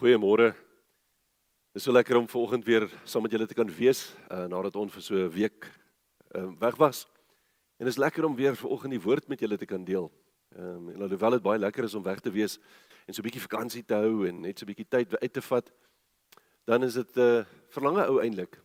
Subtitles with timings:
[0.00, 0.54] Goeiemôre.
[1.74, 4.78] Dit is so lekker om vanoggend weer saam met julle te kan wees uh, nadat
[4.80, 5.66] ons vir so 'n week
[6.32, 7.04] uh, weg was.
[7.76, 10.08] En dit is lekker om weer vanoggend die woord met julle te kan deel.
[10.56, 12.56] Ehm um, en alhoewel dit baie lekker is om weg te wees
[13.06, 15.42] en so 'n bietjie vakansie te hou en net so 'n bietjie tyd uit te
[15.42, 15.70] vat,
[16.64, 18.56] dan is dit 'n uh, verlange ou eintlik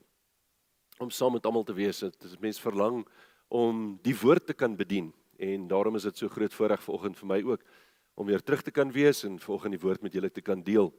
[0.99, 1.99] om saam met almal te wees.
[1.99, 3.07] Dit is mense verlang
[3.47, 7.27] om die woord te kan bedien en daarom is dit so groot voorreg vanoggend vir
[7.27, 7.61] my ook
[8.15, 10.93] om weer terug te kan wees en volgens die woord met julle te kan deel.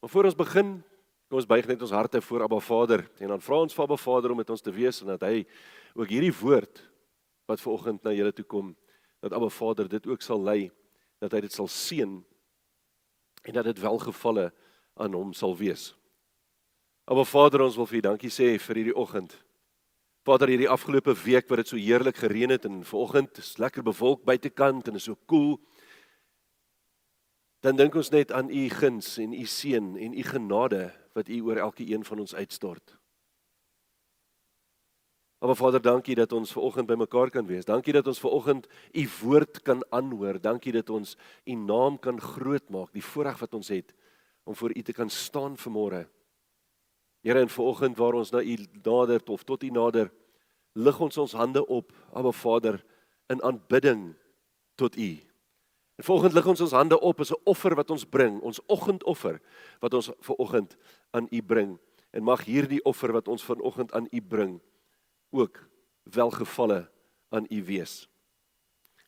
[0.00, 0.68] Maar voor ons begin,
[1.28, 3.98] kom ons buig net ons harte voor Abba Vader en dan vra ons vir Abba
[4.00, 5.42] Vader om met ons te wees en dat hy
[5.92, 6.80] ook hierdie woord
[7.50, 8.70] wat vanoggend na julle toe kom,
[9.20, 10.70] dat Abba Vader dit ook sal lei,
[11.20, 12.14] dat hy dit sal seën
[13.44, 14.46] en dat dit welgevalle
[14.96, 15.90] aan hom sal wees.
[17.04, 19.36] Abba Vader, ons wil vir U dankie sê vir hierdie oggend.
[20.24, 24.24] Vader, hierdie afgelope week wat dit so heerlik gereën het en vanoggend is lekker bewolk
[24.24, 25.58] buitekant en is so koel.
[25.58, 25.79] Cool
[27.60, 31.40] dan dink ons net aan u guns en u seën en u genade wat u
[31.40, 32.96] oor elke een van ons uitstort.
[35.40, 37.64] Maar Vader, dankie dat ons ver oggend bymekaar kan wees.
[37.64, 40.40] Dankie dat ons ver oggend u woord kan aanhoor.
[40.40, 43.94] Dankie dat ons u naam kan grootmaak, die voorreg wat ons het
[44.44, 46.04] om voor u te kan staan vanmôre.
[47.20, 50.12] Here, in ver oggend waar ons na u nader of tot u nader,
[50.72, 52.84] lig ons ons hande op, Aba Vader,
[53.28, 54.14] in aanbidding
[54.74, 55.29] tot u.
[56.00, 59.40] En volgens lig ons ons hande op as 'n offer wat ons bring, ons oggendoffer
[59.80, 60.76] wat ons ver oggend
[61.10, 61.78] aan U bring.
[62.10, 64.60] En mag hierdie offer wat ons vanoggend aan U bring
[65.30, 65.68] ook
[66.02, 66.90] welgevalle
[67.28, 68.08] aan U wees.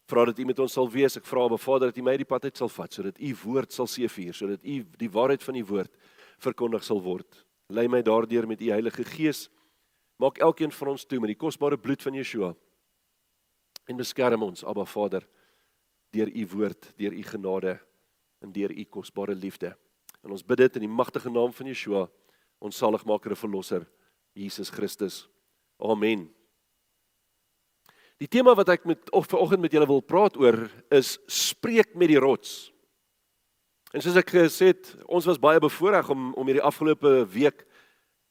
[0.04, 1.16] Vra dat U met ons sal wees.
[1.16, 3.86] Ek vra, Vader, dat U my die pad uit sal vat sodat U woord sal
[3.86, 5.90] seëvier, sodat U die waarheid van U woord
[6.38, 7.46] verkondig sal word.
[7.68, 9.48] Lei my daardeur met U Heilige Gees.
[10.16, 12.54] Maak elkeen van ons toe met die kosbare bloed van Yeshua.
[13.86, 15.26] En beskerm ons, Abba Vader
[16.12, 17.78] deur u woord, deur u genade
[18.42, 19.72] en deur u kosbare liefde.
[20.22, 22.06] En ons bid dit in die magtige naam van Yeshua,
[22.62, 23.86] ons saligmaker en verlosser,
[24.38, 25.24] Jesus Christus.
[25.82, 26.28] Amen.
[28.22, 32.12] Die tema wat ek met of vanoggend met julle wil praat oor is spreek met
[32.12, 32.70] die rots.
[33.92, 37.66] En soos ek gesê het, ons was baie bevoorreg om om hierdie afgelope week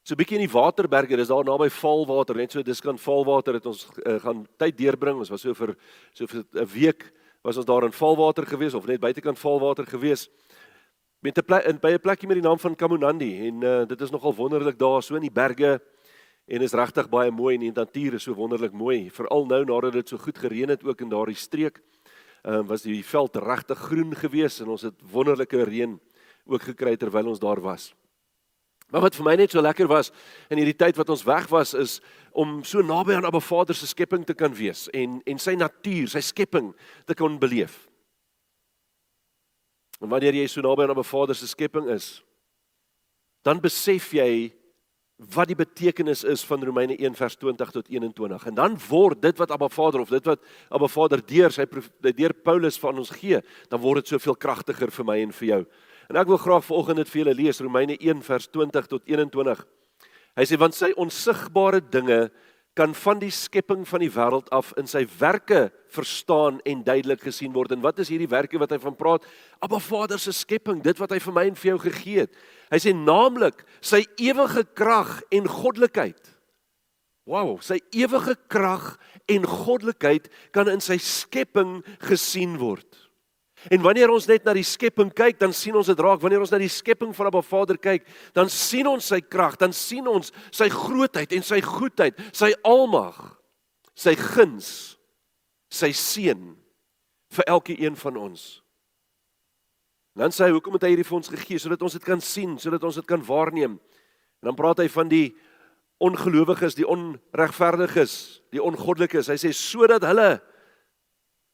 [0.02, 3.54] so 'n bietjie in die Waterberge, dis daar naby Valwater, net so dis kan Valwater
[3.54, 5.18] het ons uh, gaan tyd deurbring.
[5.18, 5.76] Ons was so vir
[6.12, 7.12] so vir 'n week
[7.42, 10.28] was ons daar in Valwater gewees of net buitekant Valwater gewees.
[11.22, 14.10] Met 'n plek by 'n plekkie met die naam van Kamunandi en uh, dit is
[14.10, 15.80] nogal wonderlik daar so in die berge
[16.46, 19.10] en is regtig baie mooi en die natuur is so wonderlik mooi.
[19.10, 21.80] Veral nou nadat dit so goed gereën het ook in daardie streek
[22.42, 26.00] um, was die veld regtig groen geweest en ons het wonderlike reën
[26.46, 27.94] ook gekry terwyl ons daar was
[28.92, 30.10] Maar wat vir my net so lekker was
[30.52, 31.96] in hierdie tyd wat ons weg was is
[32.36, 36.10] om so naby aan Abba Vader se skepping te kan wees en en sy natuur,
[36.12, 36.74] sy skepping
[37.08, 37.86] te kan beleef.
[40.02, 42.18] En wanneer jy so naby aan Abba Vader se skepping is,
[43.42, 44.52] dan besef jy
[45.32, 48.44] wat die betekenis is van Romeine 1 vers 20 tot 21.
[48.50, 51.64] En dan word dit wat Abba Vader of dit wat Abba Vader deur sy
[52.10, 55.62] deur Paulus van ons gee, dan word dit soveel kragtiger vir my en vir jou.
[56.12, 59.60] En ek wil graag vanoggend dit vir julle lees Romeine 1 vers 20 tot 21.
[60.36, 62.26] Hy sê want sy onsigbare dinge
[62.76, 67.54] kan van die skepping van die wêreld af in sy werke verstaan en duidelik gesien
[67.56, 67.72] word.
[67.72, 69.24] En wat is hierdie werke wat hy van praat?
[69.64, 72.36] Abba Vader se skepping, dit wat hy vir my en vir jou gegee het.
[72.68, 76.20] Hy sê naamlik sy ewige krag en goddelikheid.
[77.24, 78.98] Wow, sy ewige krag
[79.32, 83.01] en goddelikheid kan in sy skepping gesien word.
[83.70, 86.22] En wanneer ons net na die skepping kyk, dan sien ons dit raak.
[86.22, 89.74] Wanneer ons na die skepping van Abba Vader kyk, dan sien ons sy krag, dan
[89.76, 93.20] sien ons sy grootheid en sy goedheid, sy almag,
[93.94, 94.72] sy guns,
[95.72, 96.50] sy seën
[97.32, 98.62] vir elke een van ons.
[100.16, 102.20] En dan sê hy, hoekom het hy hierdie vir ons gegee sodat ons dit kan
[102.20, 103.78] sien, sodat ons dit kan waarneem?
[104.42, 105.30] En dan praat hy van die
[106.02, 109.30] ongelowiges, die onregverdiges, die ongoddelikes.
[109.30, 110.42] Hy sê sodat hulle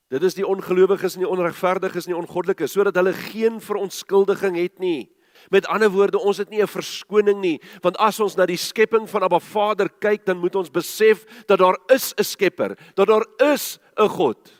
[0.08, 4.78] Dit is die ongelowiges en die onregverdiges en die ongoddelikes sodat hulle geen verontskuldiging het
[4.80, 5.10] nie.
[5.52, 9.08] Met ander woorde, ons het nie 'n verskoning nie, want as ons na die skepping
[9.08, 13.26] van Abba Vader kyk, dan moet ons besef dat daar is 'n Skepper, dat daar
[13.52, 14.52] is 'n God.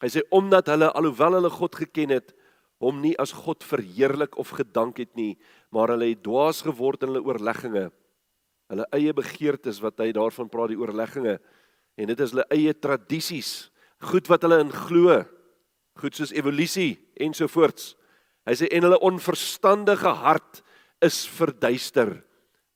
[0.00, 2.34] Hy sê omdat hulle alhoewel hulle God geken het,
[2.78, 5.36] hom nie as God verheerlik of gedank het nie,
[5.70, 7.90] maar hulle het dwaas geword in hulle oorlegginge.
[8.68, 11.40] Hulle eie begeertes wat hy daarvan praat, die oorlegginge,
[11.96, 15.24] en dit is hulle eie tradisies goed wat hulle in glo,
[15.98, 17.94] goed soos evolusie ensovoorts.
[18.46, 20.62] Hy sê en hulle onverstandige hart
[21.04, 22.14] is verduister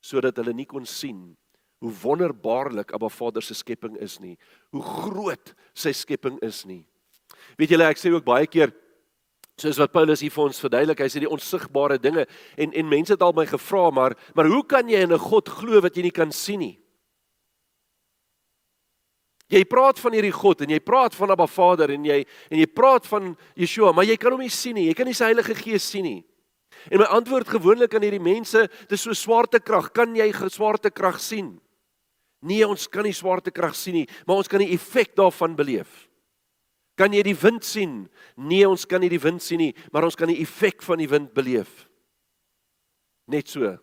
[0.03, 1.31] sodat hulle nie kon sien
[1.83, 4.37] hoe wonderbaarlik Abba Vader se skepping is nie,
[4.71, 6.83] hoe groot sy skepping is nie.
[7.59, 8.71] Weet julle, ek sê ook baie keer
[9.61, 12.23] Soos wat Paulus hier vir ons verduidelik, hy sê die onsigbare dinge
[12.57, 15.49] en en mense het al my gevra, maar maar hoe kan jy in 'n God
[15.49, 16.79] glo wat jy nie kan sien nie?
[19.53, 22.67] Jy praat van hierdie God en jy praat van Abba Vader en jy en jy
[22.73, 24.87] praat van Yeshua, maar jy kan hom nie sien nie.
[24.89, 26.21] Jy kan nie sy Heilige Gees sien nie.
[26.89, 29.91] En my antwoord gewoonlik aan hierdie mense, dis so swaartekrag.
[29.95, 31.53] Kan jy swaartekrag sien?
[32.43, 36.09] Nee, ons kan nie swaartekrag sien nie, maar ons kan die effek daarvan beleef.
[36.99, 37.93] Kan jy die wind sien?
[38.35, 41.09] Nee, ons kan nie die wind sien nie, maar ons kan die effek van die
[41.09, 41.85] wind beleef.
[43.31, 43.77] Net so.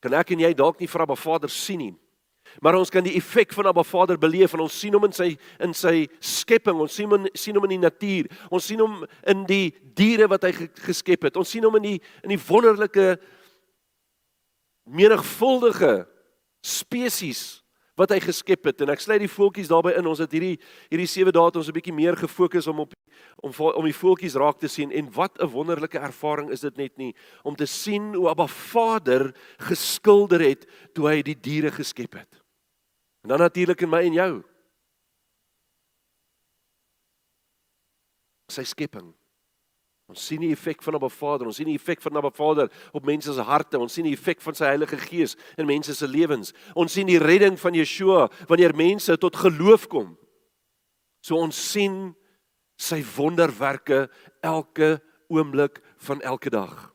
[0.00, 1.92] Kan ek en jy dalk nie vir Abba Vader sien nie,
[2.60, 5.36] maar ons kan die effek van Abba Vader beleef en ons sien hom in sy
[5.62, 9.46] in sy skepping, ons sien hom sien hom in die natuur, ons sien hom in
[9.46, 10.52] die diere wat hy
[10.86, 11.36] geskep het.
[11.36, 13.18] Ons sien hom in die in die wonderlike
[14.90, 16.04] menigvuldige
[16.64, 17.60] spesies
[18.00, 20.08] wat hy geskep het en ek sluit die voeltjies daarbey in.
[20.08, 20.56] Ons het hierdie
[20.88, 22.94] hierdie 7 dae ons 'n bietjie meer gefokus om op
[23.42, 26.96] om om die voeltjies raak te sien en wat 'n wonderlike ervaring is dit net
[26.96, 27.14] nie
[27.44, 32.39] om te sien hoe Abba Vader geskilder het toe hy die diere geskep het.
[33.20, 34.32] En dan natuurlik in my en jou.
[38.50, 39.10] Sy skepping.
[40.10, 43.04] Ons sien die effek van Abba Vader, ons sien die effek van Abba Vader op
[43.06, 46.50] mense se harte, ons sien die effek van sy Heilige Gees in mense se lewens.
[46.74, 50.16] Ons sien die redding van Yeshua wanneer mense tot geloof kom.
[51.22, 52.10] So ons sien
[52.80, 54.08] sy wonderwerke
[54.42, 54.96] elke
[55.30, 55.78] oomblik
[56.08, 56.88] van elke dag.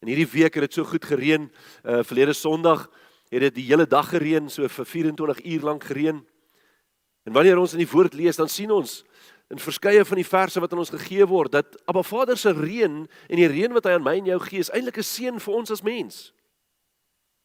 [0.00, 1.50] En hierdie week het dit so goed gereën.
[1.84, 2.86] Uh verlede Sondag
[3.30, 6.26] het dit die hele dag gereën, so vir 24 uur lank gereën.
[7.26, 9.04] En wanneer ons in die woord lees, dan sien ons
[9.50, 13.04] in verskeie van die verse wat aan ons gegee word dat Abba Vader se reën
[13.06, 15.54] en die reën wat hy aan my en jou gee is eintlik 'n seën vir
[15.54, 16.32] ons as mens.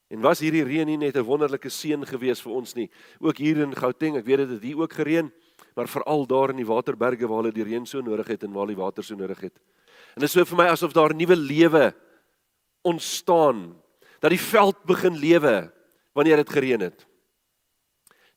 [0.10, 2.90] En was hierdie reën nie net 'n wonderlike seën gewees vir ons nie,
[3.20, 5.32] ook hier in Gauteng, ek weet dit het hier ook gereën,
[5.76, 8.68] maar veral daar in die waterberge waar hulle die reën so nodig het en waar
[8.68, 9.54] die water so nodig het.
[10.16, 11.94] En dit is so vir my asof daar nuwe lewe
[12.82, 13.81] ontstaan,
[14.22, 15.72] dat die veld begin lewe
[16.14, 17.08] wanneer dit gereën het.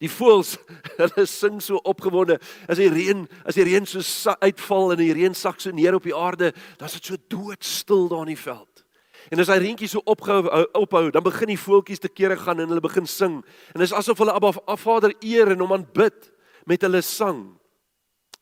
[0.03, 0.57] Die voëls,
[1.01, 2.39] hulle sing so opgewonde.
[2.69, 6.07] As die reën, as die reën so uitval en die reën sak so neer op
[6.07, 8.85] die aarde, dan is dit so doodstil daar in die veld.
[9.33, 10.43] En as hy reentjie so ophou
[10.77, 13.39] ophou, dan begin die voeltjies te kere gaan en hulle begin sing.
[13.73, 16.29] En dit is asof hulle Abba Vader eer en hom aanbid
[16.69, 17.47] met hulle sang.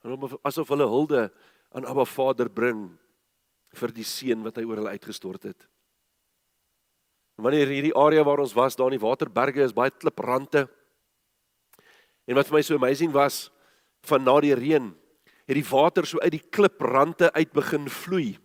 [0.03, 1.29] En asof hulle hulde
[1.77, 2.89] aan Abba Vader bring
[3.79, 5.69] vir die seën wat hy oor hulle uitgestort het.
[7.43, 10.69] Wanneer hierdie area waar ons was, daar in die waterberge is baie kliprande.
[12.31, 13.49] En wat vir my so amazing was
[14.07, 14.93] van na die reën,
[15.51, 18.37] het die water so uit die kliprande uit begin vloei.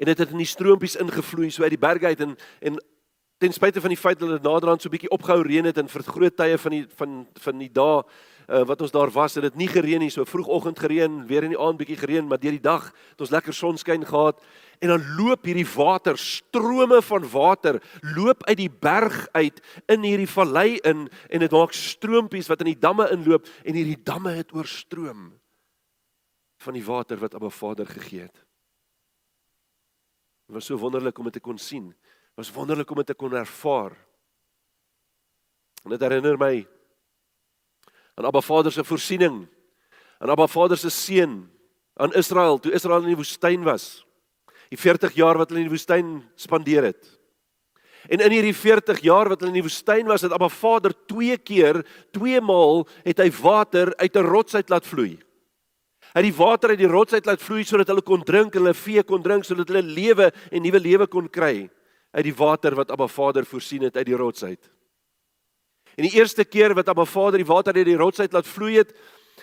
[0.00, 2.34] En dit het in die stroompies ingevloei so uit die berge uit en
[2.66, 2.80] en
[3.40, 6.02] ten spyte van die feit dat dit naderhand so bietjie opgehou reën het en vir
[6.04, 7.14] groot tye van die van
[7.46, 8.02] van die dae
[8.50, 11.54] uh, wat ons daar was, het dit nie gereën nie, so vroegoggend gereën, weer in
[11.54, 14.42] die aand bietjie gereën, maar deur die dag het ons lekker sonskyn gehad
[14.80, 17.78] en dan loop hierdie water, strome van water
[18.16, 19.60] loop uit die berg uit
[19.92, 24.00] in hierdie vallei in en dit maak stroompies wat in die damme inloop en hierdie
[24.02, 25.30] damme het oorstroom
[26.60, 28.42] van die water wat Abba Vader gegee het.
[30.50, 31.92] Dit was so wonderlik om dit te kon sien.
[32.36, 33.94] Was wonderlik om dit te kon ervaar.
[35.84, 36.66] En dit herinner my
[38.20, 39.46] aan Abba Vader se voorsiening,
[40.20, 41.32] aan Abba Vader se seën
[41.96, 44.04] aan Israel toe Israel in die woestyn was
[44.70, 47.08] die 40 jaar wat hulle in die woestyn spandeer het.
[48.06, 51.34] En in hierdie 40 jaar wat hulle in die woestyn was, het Abba Vader twee
[51.42, 51.80] keer,
[52.14, 55.18] twee maal het hy water uit 'n rots uit laat vloei.
[56.14, 58.74] Hy het die water uit die rots uit laat vloei sodat hulle kon drink hulle
[58.74, 61.70] vee kon drink sodat hulle lewe en nuwe lewe kon kry
[62.12, 64.70] uit die water wat Abba Vader voorsien het uit die rots uit.
[65.96, 68.76] En die eerste keer wat Abba Vader die water uit die rots uit laat vloei
[68.78, 68.92] het,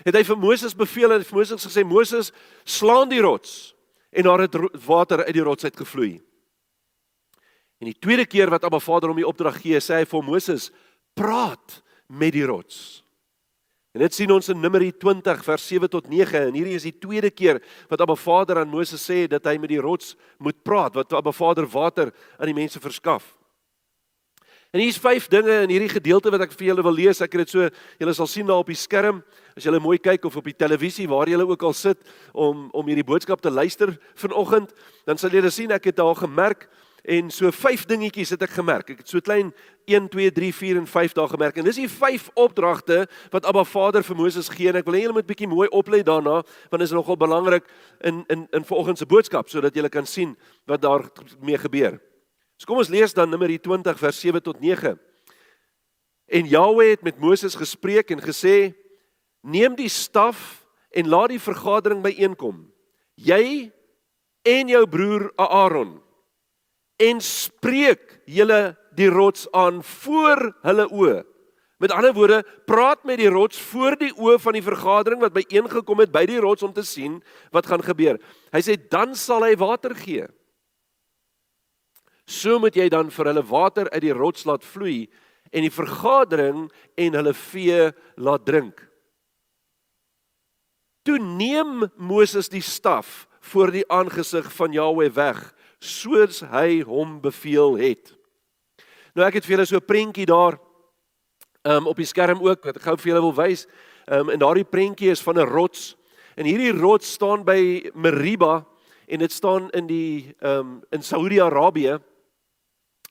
[0.05, 2.31] het hy vir Moses beveel en vir Moses gesê Moses
[2.63, 3.73] slaan die rots
[4.11, 6.13] en daar het water uit die rots uit gevloei.
[7.77, 10.71] En die tweede keer wat Abba Vader hom die opdrag gee, sê hy vir Moses:
[11.13, 13.03] "Praat met die rots."
[13.93, 16.99] En dit sien ons in Numeri 20 vers 7 tot 9 en hierdie is die
[16.99, 20.93] tweede keer wat Abba Vader aan Moses sê dat hy met die rots moet praat,
[20.93, 23.36] wat Abba Vader water aan die mense verskaf.
[24.75, 27.21] En hier's vyf dinge in hierdie gedeelte wat ek vir julle wil lees.
[27.23, 27.69] Ek het dit so
[28.01, 29.21] julle sal sien daar op die skerm
[29.55, 32.01] as julle mooi kyk of op die televisie waar julle ook al sit
[32.33, 34.73] om om hierdie boodskap te luister vanoggend,
[35.07, 36.67] dan sal julle sien ek het daar gemerk
[37.07, 38.91] en so vyf dingetjies het ek gemerk.
[38.91, 39.53] Ek het so klein
[39.87, 41.57] 1 2 3 4 en 5 daar gemerk.
[41.57, 45.05] En dis die vyf opdragte wat Abba Vader vir Moses gee en ek wil hê
[45.05, 47.71] julle moet bietjie mooi oplet daarna want dit is nogal belangrik
[48.03, 50.35] in in in vanoggend se boodskap sodat julle kan sien
[50.67, 51.07] wat daar
[51.39, 52.01] mee gebeur.
[52.57, 54.97] So kom ons lees dan Numeri 20 vers 7 tot 9.
[56.27, 58.73] En Jahwe het met Moses gespreek en gesê:
[59.41, 62.65] "Neem die staf en laat die vergadering byeenkom.
[63.15, 63.71] Jy
[64.47, 65.97] en jou broer Aaron
[66.97, 71.17] en spreek julle die rots aan voor hulle oë.
[71.77, 76.01] Met ander woorde, praat met die rots voor die oë van die vergadering wat byeengekom
[76.01, 77.19] het by die rots om te sien
[77.53, 78.17] wat gaan gebeur.
[78.49, 80.25] Hy sê dan sal hy water gee.
[82.27, 85.07] So moet jy dan vir hulle water uit die rots laat vloei
[85.55, 86.67] en die vergadering
[86.99, 88.81] en hulle vee laat drink.
[91.07, 95.39] Toe neem Moses die staf voor die aangesig van Jahweh weg,
[95.79, 98.11] soos hy hom beveel het.
[99.15, 100.59] Nou ek het vir julle so 'n prentjie daar
[101.63, 103.67] um, op die skerm ook wat ek gou vir julle wil wys.
[104.11, 105.95] Um, en daardie prentjie is van 'n rots.
[106.35, 108.65] En hierdie rots staan by Meriba
[109.07, 111.99] en dit staan in die um, in Saudi-Arabië.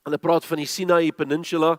[0.06, 1.72] Hulle praat van die Sinai Peninsula.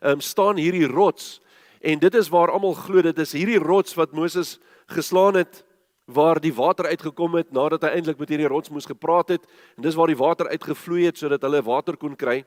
[0.00, 1.42] Um, staan hierdie rots
[1.84, 4.54] en dit is waar almal glo dit is hierdie rots wat Moses
[4.88, 5.60] geslaan het
[6.08, 9.44] waar die water uitgekom het nadat hy eintlik met hierdie rots moes gepraat het
[9.76, 12.38] en dis waar die water uitgevloei het sodat hulle water kon kry.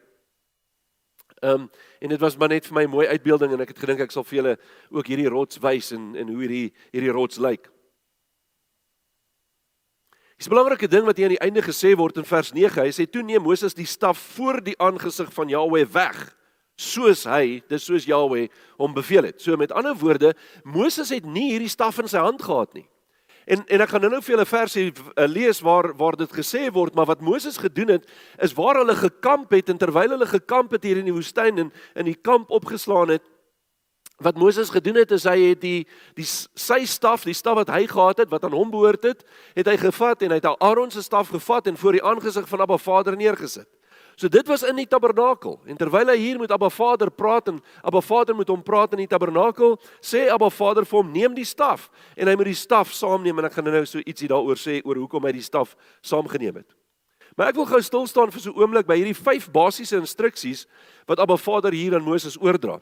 [1.44, 1.70] Ehm um,
[2.02, 4.26] en dit was maar net vir my mooi uitbeelding en ek het gedink ek sal
[4.26, 4.58] vir julle
[4.90, 7.70] ook hierdie rots wys en en hoe hierdie hierdie rots lyk.
[10.38, 12.84] Dis 'n belangrike ding wat hier aan die einde gesê word in vers 9.
[12.84, 16.36] Hy sê toe neem Moses die staf voor die aangesig van Jahweh weg
[16.76, 19.42] soos hy, dis soos Jahweh hom beveel het.
[19.42, 22.86] So met ander woorde, Moses het nie hierdie staf in sy hand gehad nie.
[23.48, 26.94] En en ek gaan nou-nou vir julle versie uh, lees waar waar dit gesê word,
[26.94, 28.06] maar wat Moses gedoen het
[28.38, 31.74] is waar hulle gekamp het en terwyl hulle gekamp het hier in die woestyn en
[31.96, 33.24] in die kamp opgeslaan het
[34.18, 37.86] wat Moses gedoen het is hy het die die sy staf, die staf wat hy
[37.88, 41.04] gehad het wat aan hom behoort het, het hy gevat en hy het Aaron se
[41.06, 43.70] staf gevat en voor die aangesig van Abba Vader neergesit.
[44.18, 45.60] So dit was in die tabernakel.
[45.70, 49.04] En terwyl hy hier met Abba Vader praat en Abba Vader met hom praat in
[49.04, 52.92] die tabernakel, sê Abba Vader vir hom: "Neem die staf." En hy moet die staf
[52.98, 56.64] saamneem en ek gaan nou so ietsie daaroor sê oor hoekom hy die staf saamgeneem
[56.64, 56.74] het.
[57.38, 60.66] Maar ek wil gou stil staan vir so 'n oomblik by hierdie vyf basiese instruksies
[61.06, 62.82] wat Abba Vader hier aan Moses oordra.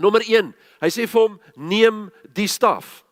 [0.00, 0.54] Nommer 1.
[0.80, 3.04] Hy sê vir hom: "Neem die staf."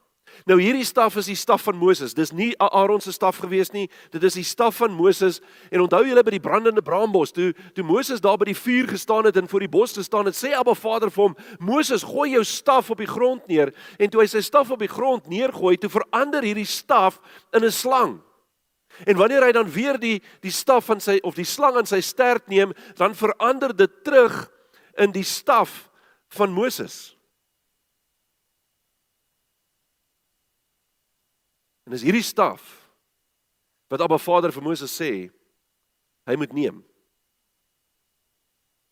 [0.49, 2.14] Nou hierdie staf is die staf van Moses.
[2.14, 3.88] Dis nie Aaron se staf gewees nie.
[4.14, 5.40] Dit is die staf van Moses.
[5.71, 9.28] En onthou julle by die brandende braambos, toe toe Moses daar by die vuur gestaan
[9.28, 12.45] het en voor die bos gestaan het, sê Abba Vader vir hom: "Moses, gooi jou
[12.45, 15.90] staf op die grond neer." En toe hy sy staf op die grond neergooi, toe
[15.90, 17.21] verander hierdie staf
[17.52, 18.21] in 'n slang.
[19.07, 22.00] En wanneer hy dan weer die die staf van sy of die slang aan sy
[22.00, 24.50] stert neem, dan verander dit terug
[24.97, 25.88] in die staf
[26.29, 27.17] van Moses.
[31.89, 32.75] En dis hierdie staf
[33.89, 35.13] wat Abba Vader vir Moses sê
[36.29, 36.83] hy moet neem.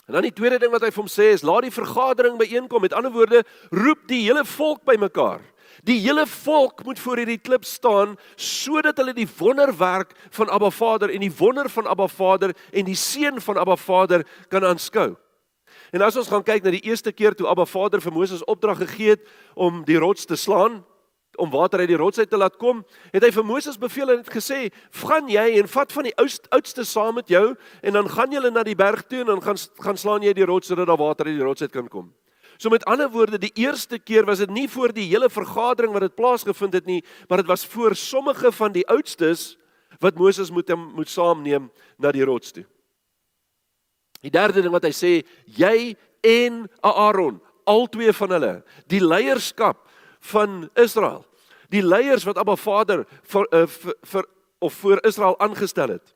[0.07, 2.85] En dan die tweede ding wat hy vir hom sê is laat die vergadering byeenkom.
[2.87, 3.43] Met ander woorde,
[3.75, 5.43] roep die hele volk bymekaar.
[5.85, 11.13] Die hele volk moet voor hierdie klip staan sodat hulle die wonderwerk van Abba Vader
[11.13, 15.17] en die wonder van Abba Vader en die seën van Abba Vader kan aanskou.
[15.97, 18.83] En as ons gaan kyk na die eerste keer toe Abba Vader vir Moses opdrag
[18.83, 19.23] gegee het
[19.57, 20.83] om die rots te slaan,
[21.41, 22.83] om water uit die rots uit te laat kom,
[23.15, 26.15] het hy vir Moses beveel en het gesê: "Gaan jy en vat van die
[26.53, 29.57] oudste saam met jou en dan gaan julle na die berg toe en dan gaan
[29.81, 32.13] gaan slaan jy die rots sodat daar water uit die rots uit kan kom."
[32.59, 36.03] So met ander woorde, die eerste keer was dit nie voor die hele vergadering wat
[36.03, 39.57] dit plaasgevind het nie, maar dit was voor sommige van die oudstes
[40.01, 42.65] wat Moses moet hem moet saamneem na die rots toe.
[44.25, 45.13] Die derde ding wat hy sê,
[45.45, 45.97] jy
[46.27, 48.53] en Aaron, albei van hulle,
[48.91, 49.83] die leierskap
[50.33, 51.25] van Israel.
[51.71, 56.15] Die leiers wat Abba Vader vir, uh, vir, vir of voor Israel aangestel het.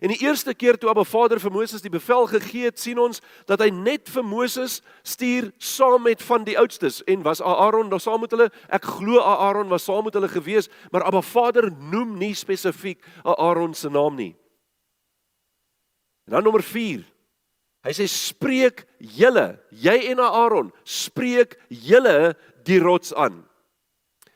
[0.00, 3.22] En die eerste keer toe Abba Vader vir Moses die bevel gegee het, sien ons
[3.48, 8.02] dat hy net vir Moses stuur saam met van die oudstes en was Aaron daar
[8.02, 8.50] saam met hulle.
[8.68, 13.74] Ek glo Aaron was saam met hulle gewees, maar Abba Vader noem nie spesifiek Aaron
[13.74, 14.34] se naam nie.
[16.28, 17.06] En dan nommer 4.
[17.86, 22.34] Hy sê spreek julle, jy en Aaron, spreek julle
[22.66, 23.44] die rots aan.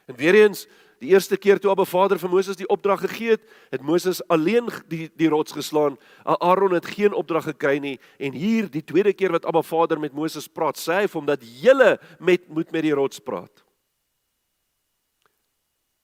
[0.06, 0.66] En weer eens,
[1.02, 3.42] die eerste keer toe Abba Vader vir Moses die opdrag gegee het,
[3.75, 5.96] het Moses alleen die die rots geslaan.
[6.22, 10.14] Aaron het geen opdrag gekry nie en hier die tweede keer wat Abba Vader met
[10.14, 13.64] Moses praat, sê hy vir hom dat julle met moet met die rots praat.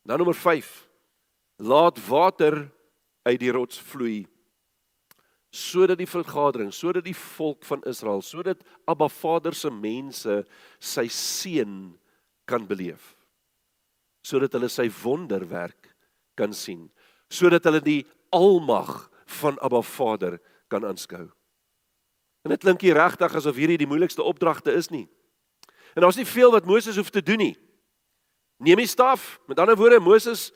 [0.02, 0.66] Dan nommer 5.
[1.62, 2.64] Laat water
[3.28, 4.26] uit die rots vloei
[5.54, 10.42] sodat die vergadering, sodat die volk van Israel, sodat Abba Vader se mense
[10.78, 11.78] sy seën
[12.48, 13.14] kan beleef
[14.28, 15.92] sodat hulle sy wonderwerk
[16.38, 16.88] kan sien,
[17.32, 18.02] sodat hulle die
[18.34, 19.08] almag
[19.40, 20.38] van Abba Vader
[20.72, 21.26] kan aanskou.
[22.44, 25.06] En dit klink hier regtig asof hierdie die moeilikste opdragte is nie.
[25.96, 27.54] En daar's nie veel wat Moses hoef te doen nie.
[28.62, 29.38] Neem die staf.
[29.50, 30.48] Met ander woorde, Moses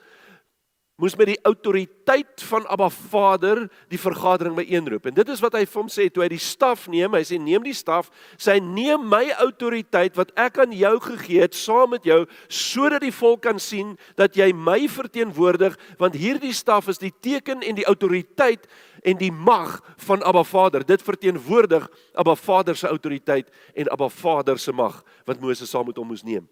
[1.03, 5.09] moes met die autoriteit van Abba Vader die vergadering byeenroep.
[5.11, 7.17] En dit is wat hy vir hom sê toe hy die staf neem.
[7.19, 11.59] Hy sê neem die staf, sê neem my autoriteit wat ek aan jou gegee het
[11.59, 16.87] saam met jou sodat die volk kan sien dat jy my verteenwoordig want hierdie staf
[16.93, 18.71] is die teken en die autoriteit
[19.03, 20.87] en die mag van Abba Vader.
[20.87, 25.99] Dit verteenwoordig Abba Vader se autoriteit en Abba Vader se mag wat Moses saam met
[25.99, 26.47] hom moes neem.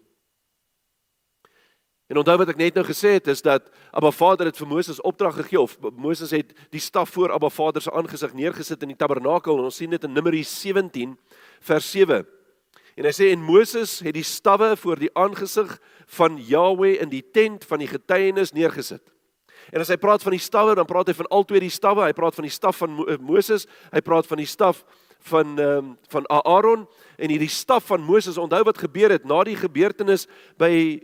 [2.11, 4.97] En onthou wat ek net nou gesê het is dat Abba Vader het vir Moses
[5.07, 8.97] opdrag gegee of Moses het die staf voor Abba Vader se aangesig neergesit in die
[8.99, 11.13] tabernakel en ons sien dit in Numeri 17
[11.69, 12.25] vers 7.
[12.99, 15.71] En hy sê en Moses het die stawwe voor die aangesig
[16.17, 19.05] van Jahweh in die tent van die getuienis neergesit.
[19.71, 22.03] En as hy praat van die stawwe, dan praat hy van al twee die stawwe.
[22.09, 23.63] Hy praat van die staf van eh, Moses,
[23.93, 24.83] hy praat van die staf
[25.31, 26.83] van ehm um, van Aaron
[27.15, 28.41] en hierdie staf van Moses.
[28.41, 30.25] Onthou wat gebeur het na die gebeurtenis
[30.59, 30.99] by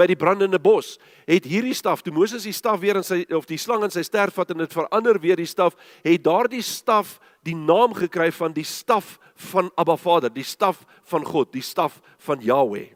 [0.00, 0.94] by die brandende bos
[1.28, 4.02] het hierdie staf toe Moses die staf weer in sy of die slang in sy
[4.06, 8.54] sterf vat en dit verander weer die staf het daardie staf die naam gekry van
[8.56, 9.18] die staf
[9.50, 12.88] van Abba Vader die staf van God die staf van Jahweh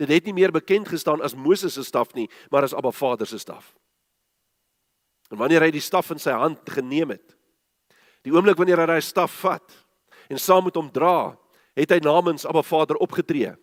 [0.00, 3.28] dit het nie meer bekend gestaan as Moses se staf nie maar as Abba Vader
[3.28, 3.74] se staf.
[5.30, 7.36] En wanneer hy die staf in sy hand geneem het
[8.26, 9.76] die oomblik wanneer hy daai staf vat
[10.28, 11.36] en saam met hom dra
[11.78, 13.54] het hy namens Abba Vader opgetree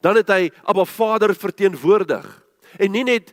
[0.00, 2.26] dan het hy Abba Vader verteenwoordig.
[2.78, 3.32] En nie net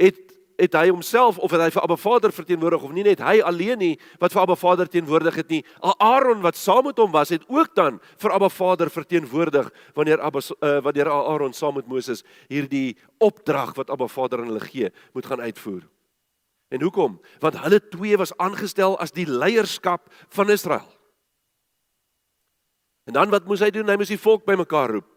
[0.00, 0.30] het
[0.60, 3.80] het hy homself of het hy vir Abba Vader verteenwoordig of nie net hy alleen
[3.80, 5.60] nie wat vir Abba Vader teenwoordig het nie.
[5.80, 10.42] Aaron wat saam met hom was, het ook dan vir Abba Vader verteenwoordig wanneer Abba
[10.44, 15.26] uh, wanneer Aaron saam met Moses hierdie opdrag wat Abba Vader aan hulle gee, moet
[15.26, 15.86] gaan uitvoer.
[16.70, 17.18] En hoekom?
[17.42, 20.86] Want hulle twee was aangestel as die leierskap van Israel.
[23.08, 23.88] En dan wat moes hy doen?
[23.88, 25.08] Hy moes die volk bymekaar roep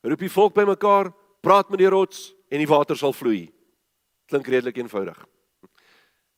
[0.00, 3.52] roep die volk bymekaar, praat met die rots en die water sal vloei.
[4.26, 5.18] Klink redelik eenvoudig.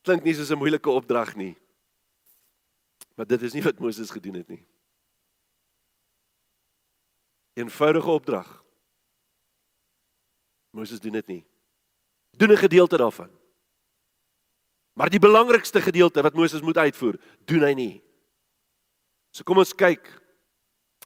[0.05, 1.55] Klink nie soos 'n moeilike opdrag nie.
[3.15, 4.65] Maar dit is nie wat Moses gedoen het nie.
[7.53, 8.63] Eenvoudige opdrag.
[10.71, 11.45] Moses doen dit nie.
[12.37, 13.29] Doen 'n gedeelte daarvan.
[14.93, 18.03] Maar die belangrikste gedeelte wat Moses moet uitvoer, doen hy nie.
[19.31, 20.09] So kom ons kyk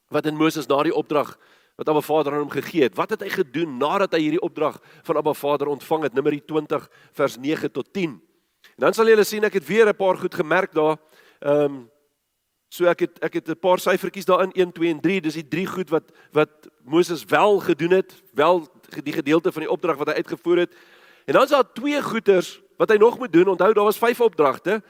[0.08, 1.38] wat in Moses na die opdrag
[1.76, 2.94] wat Abba Vader aan hom gegee het.
[2.94, 6.14] Wat het hy gedoen nadat hy hierdie opdrag van Abba Vader ontvang het?
[6.14, 8.14] Numeri 20 vers 9 tot 10.
[8.74, 10.96] En dan sal julle sien ek het weer 'n paar goed gemerk daar.
[11.40, 11.90] Ehm um,
[12.68, 15.20] so ek het ek het 'n paar syfertjies daarin 1 2 en 3.
[15.20, 16.50] Dis die drie goed wat wat
[16.84, 18.68] Moses wel gedoen het, wel
[19.02, 20.74] die gedeelte van die opdrag wat hy uitgevoer het.
[21.26, 23.48] En dan is daar twee goeters wat hy nog moet doen.
[23.48, 24.82] Onthou daar was vyf opdragte.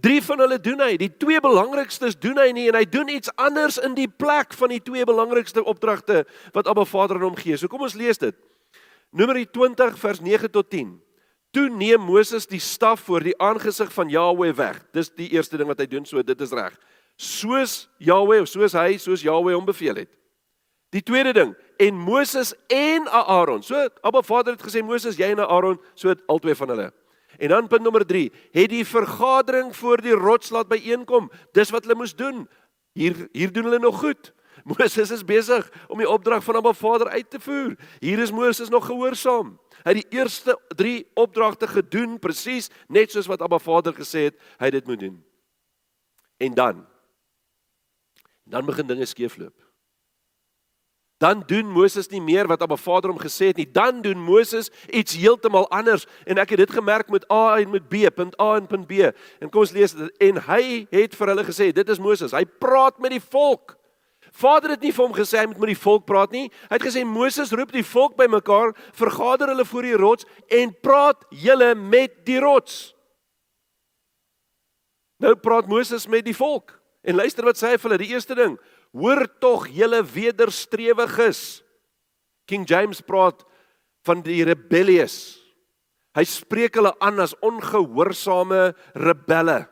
[0.00, 0.94] Drie van hulle doen hy.
[1.00, 4.72] Die twee belangrikstes doen hy nie en hy doen iets anders in die plek van
[4.72, 7.58] die twee belangrikste opdragte wat Abba Vader aan hom gee.
[7.60, 8.36] So kom ons lees dit.
[9.10, 10.94] Numeri 20 vers 9 tot 10.
[11.50, 14.78] Toe neem Moses die staf voor die aangesig van Jahweh weg.
[14.94, 16.76] Dis die eerste ding wat hy doen, so dit is reg.
[17.18, 20.12] Soos Jahweh of soos hy, soos Jahweh hom beveel het.
[20.94, 23.62] Die tweede ding, en Moses en Aaron.
[23.62, 26.88] So Abba Vader het gesê Moses, jy en Aaron, so albei van hulle.
[27.38, 31.30] En dan punt nommer 3, het die vergadering voor die rots laat byeenkom.
[31.52, 32.48] Dis wat hulle moes doen.
[32.92, 34.32] Hier hier doen hulle nog goed.
[34.76, 37.76] Moses is besig om die opdrag van Abba Vader uit te voer.
[37.98, 39.58] Hier is Moses nog gehoorsaam.
[39.80, 44.40] Hy het die eerste 3 opdragte gedoen presies net soos wat Abba Vader gesê het
[44.60, 45.18] hy dit moet doen.
[46.36, 46.86] En dan
[48.50, 49.54] dan begin dinge skeefloop
[51.20, 53.68] dan doen Moses nie meer wat Abba Vader hom gesê het nie.
[53.68, 57.84] Dan doen Moses iets heeltemal anders en ek het dit gemerk met A en met
[57.92, 59.10] B, punt A en punt B.
[59.36, 60.08] En kom ons lees dit.
[60.30, 62.32] En hy het vir hulle gesê, dit is Moses.
[62.32, 63.76] Hy praat met die volk.
[64.32, 66.46] Vader het nie vir hom gesê hy moet met die volk praat nie.
[66.70, 71.28] Hy het gesê Moses roep die volk bymekaar, vergader hulle voor die rots en praat
[71.44, 72.94] julle met die rots.
[75.20, 76.78] Nou praat Moses met die volk.
[77.04, 78.58] En luister wat sê hy vir hulle, die eerste ding,
[78.96, 81.62] hoor tog julle wederstrewiges.
[82.48, 83.44] King James praat
[84.06, 85.38] van die rebellious.
[86.16, 89.62] Hy spreek hulle aan as ongehoorsame rebelle.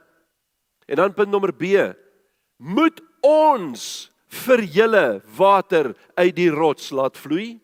[0.87, 1.75] En dan punt nommer B.
[2.63, 3.83] Moet ons
[4.45, 5.07] vir julle
[5.39, 7.57] water uit die rots laat vloei?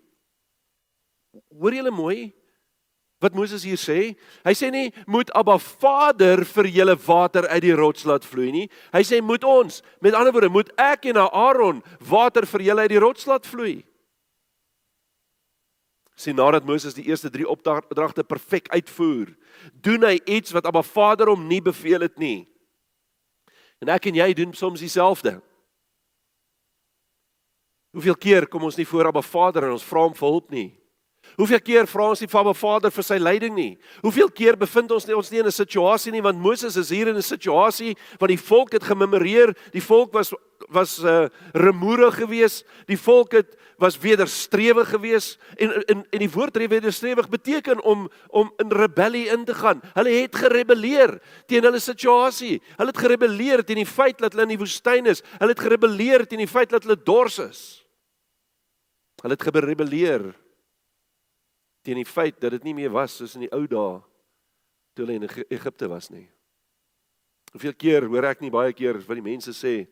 [1.54, 2.18] Hoor julle mooi?
[3.24, 4.12] Wat Moses hier sê.
[4.44, 8.66] Hy sê nie moet Abba Vader vir julle water uit die rots laat vloei nie.
[8.92, 12.92] Hy sê moet ons, met ander woorde, moet ek en Aaron water vir julle uit
[12.92, 13.80] die rots laat vloei.
[16.14, 19.32] Sien nadat Moses die eerste 3 opdragte perfek uitvoer,
[19.82, 22.44] doen hy iets wat Abba Vader hom nie beveel het nie.
[23.82, 25.40] En ek en jy doen soms dieselfde.
[27.96, 30.70] Hoeveel keer kom ons nie voor Abba Vader en ons vra hom vir hulp nie?
[31.36, 33.72] Hoeveel keer vra ons nie vir Abba Vader vir sy leiding nie?
[34.04, 37.08] Hoeveel keer bevind ons nie ons nie in 'n situasie nie want Moses is hier
[37.08, 40.32] in 'n situasie wat die volk het gememoreer, die volk was
[40.68, 46.56] was uh remoerig geweest, die volk het was wederstrewig geweest en en en die woord
[46.56, 49.82] wederstrewig beteken om om in rebellie in te gaan.
[49.94, 52.62] Hulle het gerebelleer teen hulle situasie.
[52.76, 55.22] Hulle het gerebelleer teen die feit dat hulle in die woestyn is.
[55.38, 57.84] Hulle het gerebelleer teen die feit dat hulle dors is.
[59.22, 60.34] Hulle het gerebelleer
[61.84, 64.00] teen die feit dat dit nie meer was soos in die ou dae
[64.94, 66.28] toe hulle in Egipte was nie.
[67.52, 69.86] Hoeveel keer hoor ek nie baie keer wat die mense sê,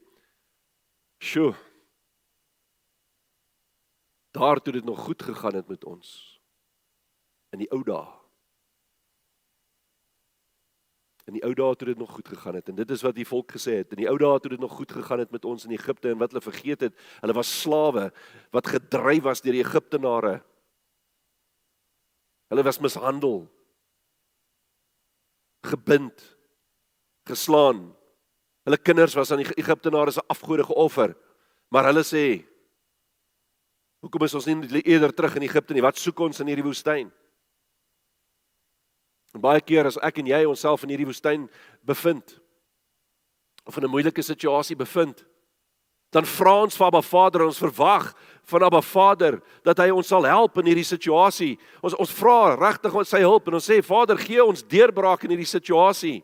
[1.20, 1.54] "Sjoe.
[4.32, 6.40] Daar toe dit nog goed gegaan het met ons
[7.52, 8.22] in die ou dae."
[11.26, 13.26] In die ou dae toe dit nog goed gegaan het en dit is wat die
[13.26, 13.92] volk gesê het.
[13.92, 16.18] In die ou dae toe dit nog goed gegaan het met ons in Egipte en
[16.18, 18.12] wat hulle vergeet het, hulle was slawe
[18.50, 20.42] wat gedryf was deur die Egiptenare.
[22.52, 23.46] Hulle was mishandel.
[25.64, 26.36] Gebind.
[27.24, 27.86] Geslaan.
[28.66, 31.16] Hulle kinders was aan die Egiptenare se afgode geoffer.
[31.72, 32.26] Maar hulle sê
[34.02, 35.82] Hoekom is ons nie eerder terug in Egipte nie?
[35.84, 37.06] Wat soek ons in hierdie woestyn?
[39.32, 41.44] En baie keer as ek en jy onsself in hierdie woestyn
[41.86, 42.34] bevind
[43.62, 45.24] of in 'n moeilike situasie bevind,
[46.10, 48.12] dan vra ons vir Abba Vader, ons verwag
[48.44, 51.58] van Abba Vader dat hy ons sal help in hierdie situasie.
[51.80, 55.34] Ons ons vra regtig om sy hulp en ons sê Vader, gee ons deurbraak in
[55.34, 56.22] hierdie situasie.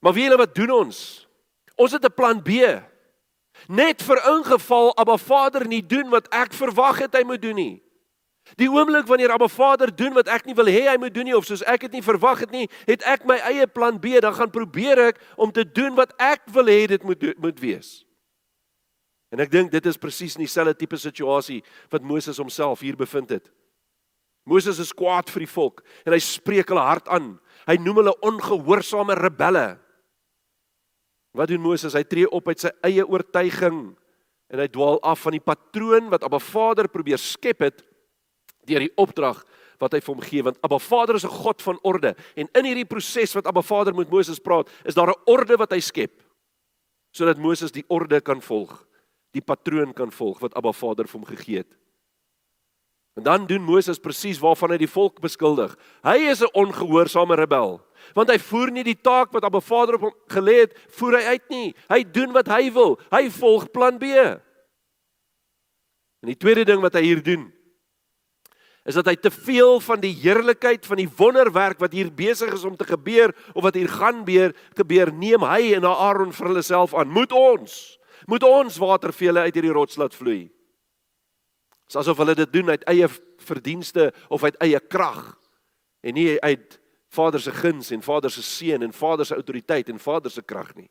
[0.00, 1.26] Maar wie weet wat doen ons?
[1.76, 2.50] Ons het 'n plan B.
[3.68, 7.82] Net vir ingeval Abba Vader nie doen wat ek verwag het hy moet doen nie.
[8.54, 11.36] Die oomblik wanneer Abba Vader doen wat ek nie wil hê hy moet doen nie
[11.36, 14.34] of soos ek dit nie verwag het nie, het ek my eie plan B, dan
[14.34, 18.04] gaan probeer ek om te doen wat ek wil hê dit moet moet wees.
[19.34, 23.50] En ek dink dit is presies dieselfde tipe situasie wat Moses homself hier bevind het.
[24.46, 27.34] Moses is kwaad vir die volk en hy spreek hulle hard aan.
[27.66, 29.66] Hy noem hulle ongehoorsame rebelle.
[31.36, 31.96] Wat doen Moses?
[31.98, 33.80] Hy tree op uit sy eie oortuiging
[34.46, 37.82] en hy dwaal af van die patroon wat Abba Vader probeer skep het
[38.66, 39.42] deur die opdrag
[39.82, 42.64] wat hy vir hom gee want Abba Vader is 'n God van orde en in
[42.64, 46.22] hierdie proses wat Abba Vader met Moses praat, is daar 'n orde wat hy skep
[47.10, 48.85] sodat Moses die orde kan volg
[49.36, 51.72] die patroon kan volg wat Abba Vader vir hom gegee het.
[53.16, 55.72] En dan doen Moses presies waarvan hy die volk beskuldig.
[56.04, 57.80] Hy is 'n ongehoorsame rebel,
[58.14, 61.24] want hy voer nie die taak wat Abba Vader op hom gelê het, voer hy
[61.24, 61.74] uit nie.
[61.88, 63.00] Hy doen wat hy wil.
[63.10, 64.04] Hy volg plan B.
[66.20, 67.52] En die tweede ding wat hy hier doen,
[68.84, 72.64] is dat hy te veel van die heerlikheid van die wonderwerk wat hier besig is
[72.64, 76.62] om te gebeur of wat hier gaan gebeur, gebeur neem hy en Aaron vir hulle
[76.62, 77.10] self aan.
[77.10, 80.46] Moet ons moet ons water vir hulle uit hierdie rots laat vloei.
[81.86, 83.08] Dit is asof hulle dit doen uit eie
[83.46, 85.36] verdienste of uit eie krag
[86.02, 86.80] en nie uit
[87.12, 90.74] Vader se guns en Vader se seën en Vader se autoriteit en Vader se krag
[90.74, 90.88] nie.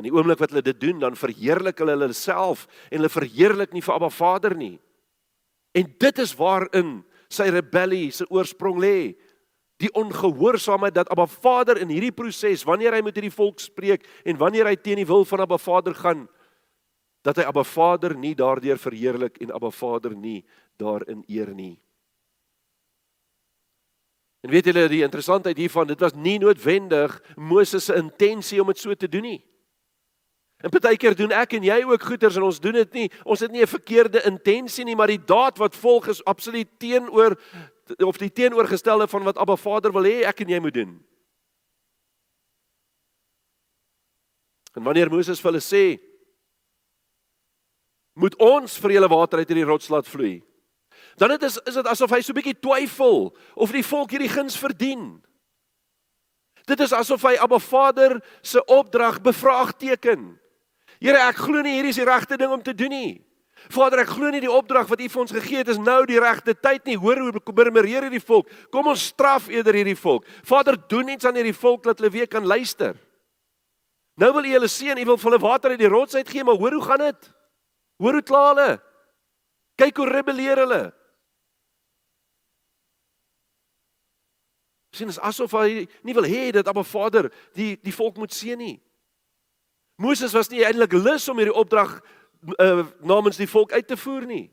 [0.00, 3.74] In die oomblik wat hulle dit doen, dan verheerlik hulle hulle self en hulle verheerlik
[3.76, 4.78] nie vir Abba Vader nie.
[5.76, 9.12] En dit is waarin sy rebellie se oorsprong lê
[9.82, 14.38] die ongehoorsaamheid dat Abba Vader in hierdie proses wanneer hy met hierdie volk spreek en
[14.38, 16.26] wanneer hy teen die wil van Abba Vader gaan
[17.26, 20.42] dat hy Abba Vader nie daardeur verheerlik en Abba Vader nie
[20.78, 21.76] daarin eer nie.
[24.42, 28.82] En weet julle die interessantheid hiervan dit was nie noodwendig Moses se intensie om dit
[28.82, 29.40] so te doen nie.
[30.62, 33.08] En baie keer doen ek en jy ook goeders en ons doen dit nie.
[33.26, 37.38] Ons het nie 'n verkeerde intensie nie, maar die daad wat volg is absoluut teenoor
[37.98, 40.92] of die teenoorgestelde van wat Abba Vader wil hê ek en jy moet doen.
[44.72, 45.84] En wanneer Moses vir hulle sê
[48.12, 50.42] moet ons vir julle water uit hierdie rots laat vloei.
[51.16, 54.32] Dan dit is is dit asof hy so 'n bietjie twyfel of die volk hierdie
[54.32, 55.22] guns verdien.
[56.66, 60.38] Dit is asof hy Abba Vader se opdrag bevraagteken.
[61.00, 63.31] Here, ek glo nie hierdie is die regte ding om te doen nie.
[63.70, 66.20] Vader, ek glo nie die opdrag wat U vir ons gegee het is nou die
[66.20, 66.96] regte tyd nie.
[66.98, 68.50] Hoor hoe murmureer hierdie volk.
[68.74, 70.26] Kom ons straf eerder hierdie volk.
[70.48, 72.96] Vader, doen iets aan hierdie volk dat hulle weer kan luister.
[74.20, 76.58] Nou wil U hulle seën, U wil vir hulle water uit die rots uitgee, maar
[76.60, 77.30] hoor hoe gaan dit?
[78.02, 78.70] Hoor hoe kla hulle?
[79.80, 80.82] Kyk hoe rebelleer hulle.
[84.92, 88.60] Sien, is asof hy nie wil hê dat Abba Vader die die volk moet seën
[88.60, 88.76] nie.
[90.02, 92.00] Moses was nie eintlik lus om hierdie opdrag
[92.42, 94.50] uh, namens die volk uit te voer nie.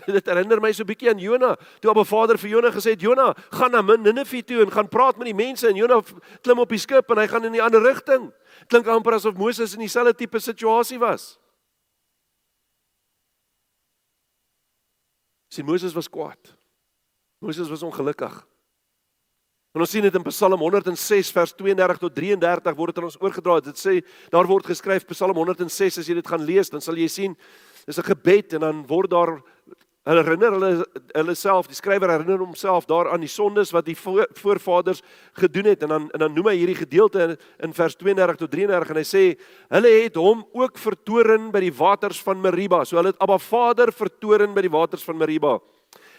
[0.06, 1.56] Dit herinner my so 'n bietjie aan Jona.
[1.80, 5.16] Toe Abba Vader vir Jona gesê het, "Jona, gaan na Ninive toe en gaan praat
[5.16, 6.00] met die mense." En Jona
[6.42, 8.32] klim op die skip en hy gaan in die ander rigting.
[8.66, 11.38] Klink amper asof Moses in dieselfde tipe situasie was.
[15.48, 16.56] Sien Moses was kwaad.
[17.38, 18.49] Moses was ongelukkig.
[19.70, 23.20] En ons sien dit in Psalm 106 vers 32 tot 33 word dit aan ons
[23.22, 23.60] oorgedra.
[23.62, 24.00] Dit sê
[24.32, 27.36] daar word geskryf Psalm 106 as jy dit gaan lees, dan sal jy sien
[27.86, 29.30] dis 'n gebed en dan word daar
[30.10, 33.94] hulle herinner hulle hulle self, die skrywer herinner homself daar aan die sondes wat die
[33.94, 35.02] voorvaders
[35.38, 38.50] gedoen het en dan en dan noem hy hierdie gedeelte in, in vers 32 tot
[38.50, 39.38] 33 en hy sê
[39.70, 42.84] hulle het hom ook vertoren by die waters van Meriba.
[42.84, 45.60] So hulle het Abba Vader vertoren by die waters van Meriba.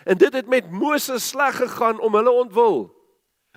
[0.06, 3.01] En dit het met Moses sleg gegaan om hulle ontwil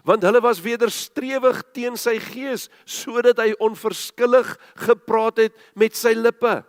[0.05, 4.51] want hulle was wederstrewig teen sy gees sodat hy onverskillig
[4.85, 6.61] gepraat het met sy lippe.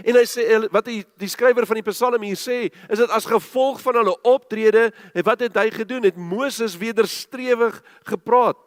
[0.00, 3.28] En hy sê wat die, die skrywer van die Psalm hier sê, is dat as
[3.28, 4.86] gevolg van hulle optrede,
[5.24, 6.06] wat het hy gedoen?
[6.08, 7.76] Het Moses wederstrewig
[8.08, 8.60] gepraat?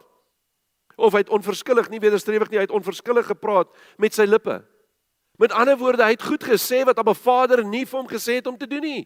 [0.95, 4.61] Of hy het onverskillig nie wederstrewig nie, hy het onverskillig gepraat met sy lippe.
[5.41, 8.47] Met ander woorde, hy het goed gesê wat Abba Vader nie vir hom gesê het
[8.47, 9.01] om te doen nie.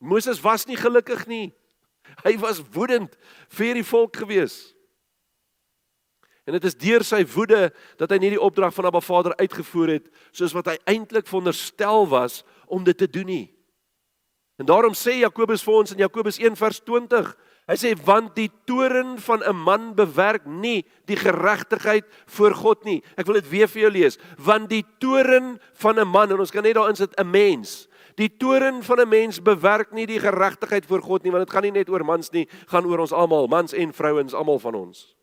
[0.00, 1.50] Moses was nie gelukkig nie.
[2.24, 3.16] Hy was woedend
[3.48, 4.74] vir die volk gewees.
[6.48, 7.68] En dit is deur sy woede
[8.00, 12.08] dat hy nie die opdrag van Abba Vader uitgevoer het soos wat hy eintlik veronderstel
[12.10, 13.46] was om dit te doen nie.
[14.60, 17.30] En daarom sê Jakobus vir ons in Jakobus 1:20,
[17.70, 23.02] hy sê want die toren van 'n man bewerk nie die geregtigheid voor God nie.
[23.16, 24.18] Ek wil dit weer vir jou lees.
[24.36, 27.88] Want die toren van 'n man en ons kan net daarin sit 'n mens
[28.20, 31.62] Die toren van 'n mens bewerk nie die geregtigheid voor God nie, want dit gaan
[31.62, 35.16] nie net oor mans nie, gaan oor ons almal, mans en vrouens, almal van ons.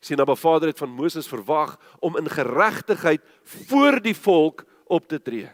[0.00, 5.22] Sien, Abba Vader het van Moses verwag om in geregtigheid voor die volk op te
[5.22, 5.50] tree.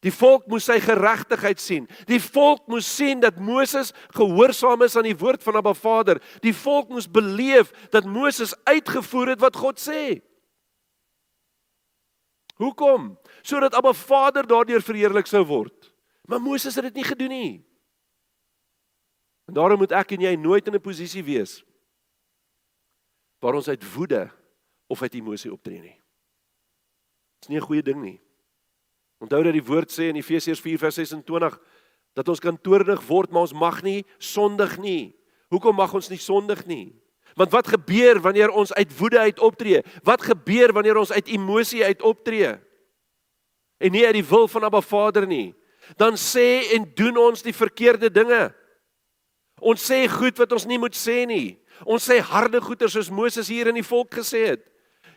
[0.00, 1.88] Die volk moes sy geregtigheid sien.
[2.04, 6.20] Die volk moes sien dat Moses gehoorsaam is aan die woord van Abba Vader.
[6.40, 10.20] Die volk moes beleef dat Moses uitgevoer het wat God sê.
[12.54, 13.18] Hoekom?
[13.42, 15.90] Sodat Abba Vader daardeur verheerlik sou word.
[16.28, 17.54] Maar Moses het dit nie gedoen nie.
[19.44, 21.64] En daarom moet ek en jy nooit in 'n posisie wees
[23.40, 24.30] waar ons uit woede
[24.88, 26.00] of uit emosie optree nie.
[27.40, 28.20] Dit is nie 'n goeie ding nie.
[29.20, 31.58] Onthou dat die woord sê in Efesiërs 4:26
[32.14, 35.14] dat ons kan toornig word, maar ons mag nie sondig nie.
[35.48, 37.03] Hoekom mag ons nie sondig nie?
[37.34, 39.82] Want wat gebeur wanneer ons uit woede uit optree?
[40.02, 42.54] Wat gebeur wanneer ons uit emosie uit optree?
[43.82, 45.54] En nie uit die wil van Abba Vader nie.
[45.98, 48.54] Dan sê en doen ons die verkeerde dinge.
[49.60, 51.58] Ons sê goed wat ons nie moet sê nie.
[51.82, 54.62] Ons sê harde goeie soos Moses hier in die volk gesê het.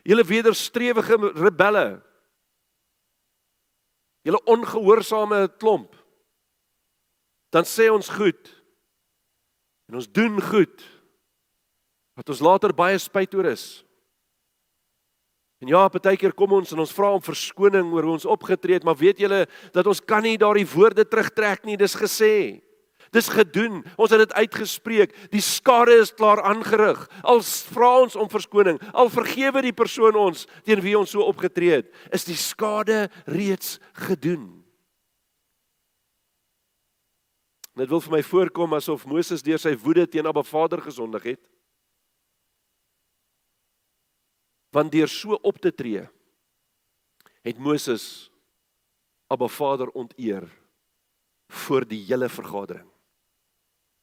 [0.08, 2.02] Julle wederstrewige rebelle.
[4.26, 5.94] Julle ongehoorsame klomp.
[7.54, 8.50] Dan sê ons goed.
[9.88, 10.97] En ons doen goed
[12.18, 13.66] wat ons later baie spyt oor is.
[15.62, 18.78] En ja, baie keer kom ons en ons vra om verskoning oor hoe ons opgetree
[18.78, 22.62] het, maar weet julle dat ons kan nie daardie woorde terugtrek nie, dis gesê.
[23.16, 23.80] Dis gedoen.
[23.96, 25.14] Ons het dit uitgespreek.
[25.32, 27.00] Die skade is klaar aangerig.
[27.24, 27.40] Al
[27.72, 31.92] vra ons om verskoning, al vergewe die persoon ons teen wie ons so opgetree het,
[32.14, 33.78] is die skade reeds
[34.08, 34.50] gedoen.
[37.78, 41.44] Dit wil vir my voorkom asof Moses deur sy woede teen Abba Vader gesondig het.
[44.76, 46.08] Want deur so op te tree
[47.48, 48.32] het Moses
[49.28, 50.48] Abba Vader onteer
[51.48, 52.88] voor die hele vergadering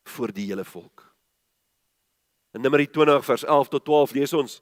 [0.05, 1.14] voor die hele volk.
[2.53, 4.61] In Numeri 20 vers 11 tot 12 lees ons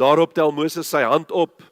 [0.00, 1.62] daarop tel Moses sy hand op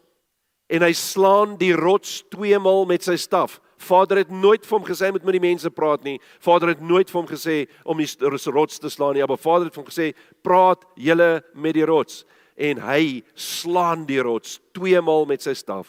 [0.69, 3.59] en hy slaan die rots twee maal met sy staf.
[3.79, 6.17] Vader het nooit vir hom gesê moet met die mense praat nie.
[6.45, 9.25] Vader het nooit vir hom gesê om die rots te slaan nie.
[9.27, 10.09] Maar Vader het vir hom gesê
[10.43, 12.25] praat julle met die rots
[12.59, 15.87] en hy slaan die rots twee maal met sy staf.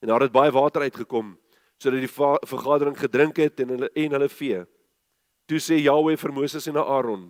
[0.00, 1.36] En daar het baie water uitgekom
[1.78, 2.10] sodat die
[2.50, 4.64] vergadering gedrink het en hulle en hulle vee.
[5.46, 7.28] Toe sê Jahweh vir Moses en Aaron: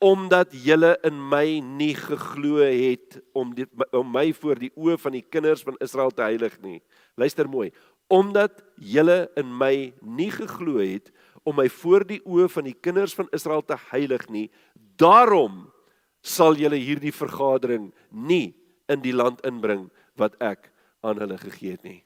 [0.00, 5.12] "Omdat julle in my nie geglo het om die, om my voor die oë van
[5.12, 6.82] die kinders van Israel te heilig nie.
[7.16, 7.72] Luister mooi.
[8.08, 11.10] Omdat julle in my nie geglo het
[11.42, 14.50] om my voor die oë van die kinders van Israel te heilig nie,
[14.96, 15.72] daarom
[16.22, 18.52] sal julle hierdie vergadering nie
[18.90, 19.88] in die land inbring
[20.20, 20.68] wat ek
[21.06, 22.00] aan hulle gegee het nie.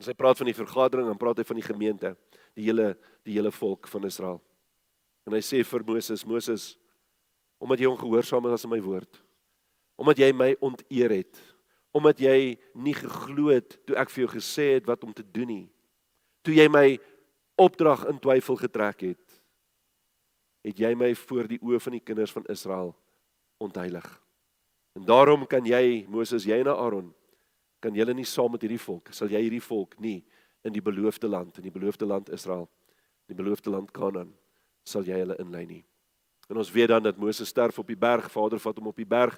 [0.00, 2.14] As hy praat van die vergadering, dan praat hy van die gemeente,
[2.56, 2.94] die hele
[3.28, 4.38] die hele volk van Israel.
[5.28, 6.70] En hy sê vir Moses, Moses,
[7.60, 9.18] omdat jy ongehoorsaam is aan my woord,
[10.00, 11.40] omdat jy my onteer het,
[11.92, 15.50] omdat jy nie geglo het toe ek vir jou gesê het wat om te doen
[15.50, 15.66] nie,
[16.46, 16.86] toe jy my
[17.60, 19.36] opdrag in twyfel getrek het,
[20.64, 22.94] het jy my voor die oë van die kinders van Israel
[23.58, 24.06] ontheilig.
[24.98, 27.14] En daarom kan jy Moses, jy en Aaron
[27.78, 30.24] kan julle nie saam met hierdie volk, sal jy hierdie volk nie
[30.66, 32.66] in die beloofde land, in die beloofde land Israel,
[33.30, 34.32] die beloofde land Kanaan,
[34.82, 35.84] sal jy hulle inlei nie.
[36.48, 39.06] En ons weet dan dat Moses sterf op die berg, Vader vat hom op die
[39.06, 39.36] berg,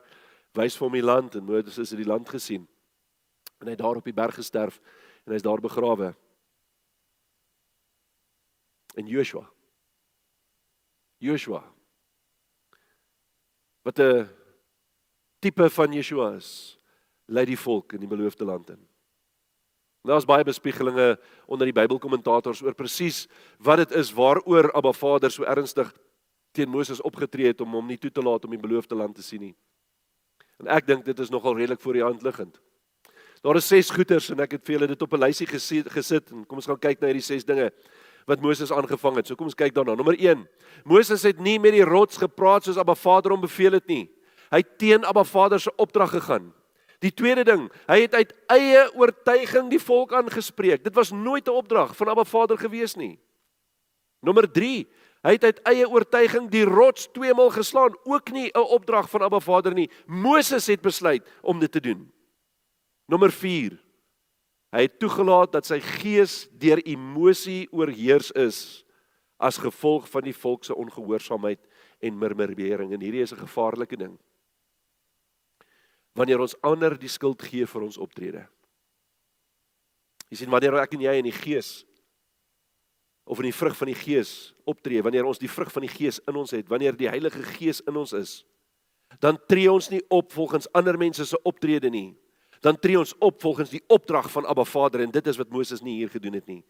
[0.57, 2.65] wys vir hom die land en Moses het die land gesien.
[3.61, 4.79] En hy het daar op die berg gesterf
[5.27, 6.15] en hy's daar begrawe.
[8.97, 9.45] En Joshua.
[11.21, 11.63] Joshua.
[13.91, 14.29] Wat 'n
[15.39, 16.79] tipe van Yeshua is,
[17.27, 18.79] lei die volk in die beloofde land in.
[20.03, 23.27] Daar's baie bespiegelinge onder die Bybelkommentators oor presies
[23.59, 25.93] wat dit is waaroor Abba Vader so ernstig
[26.53, 29.23] teen Moses opgetree het om hom nie toe te laat om die beloofde land te
[29.23, 29.57] sien nie.
[30.59, 32.61] En ek dink dit is nogal redelik voor die hand liggend.
[33.43, 36.47] Daar is ses goeters en ek het vir julle dit op 'n lysie gesit en
[36.47, 37.73] kom ons gaan kyk na hierdie ses dinge
[38.27, 39.27] wat Moses aangevang het.
[39.27, 39.95] So kom ons kyk daarna.
[39.95, 40.49] Nommer 1.
[40.85, 44.09] Moses het nie met die rots gepraat soos Abba Vader hom beveel het nie.
[44.51, 46.53] Hy het teen Abba Vader se opdrag gegaan.
[47.01, 50.85] Die tweede ding, hy het uit eie oortuiging die volk aangespreek.
[50.85, 53.19] Dit was nooit 'n opdrag van Abba Vader gewees nie.
[54.21, 54.51] Nommer
[55.21, 59.23] Hy het uit eie oortuiging die rots twee maal geslaan, ook nie 'n opdrag van
[59.23, 59.91] Abba Vader nie.
[60.07, 62.13] Moses het besluit om dit te doen.
[63.07, 63.79] Nommer 4.
[64.71, 68.85] Hy het toegelaat dat sy gees deur emosie oorheers is
[69.41, 71.61] as gevolg van die volk se ongehoorsaamheid
[72.07, 74.19] en murmurering en hierdie is 'n gevaarlike ding.
[76.15, 78.47] Wanneer ons ander die skuld gee vir ons optrede.
[80.31, 81.85] Jy sien wanneer ek en jy in die gees
[83.31, 84.31] of in die vrug van die Gees
[84.67, 87.79] optree, wanneer ons die vrug van die Gees in ons het, wanneer die Heilige Gees
[87.87, 88.33] in ons is,
[89.23, 92.17] dan tree ons nie op volgens ander mense se optrede nie.
[92.61, 95.81] Dan tree ons op volgens die opdrag van Abba Vader en dit is wat Moses
[95.81, 96.65] nie hier gedoen het nie.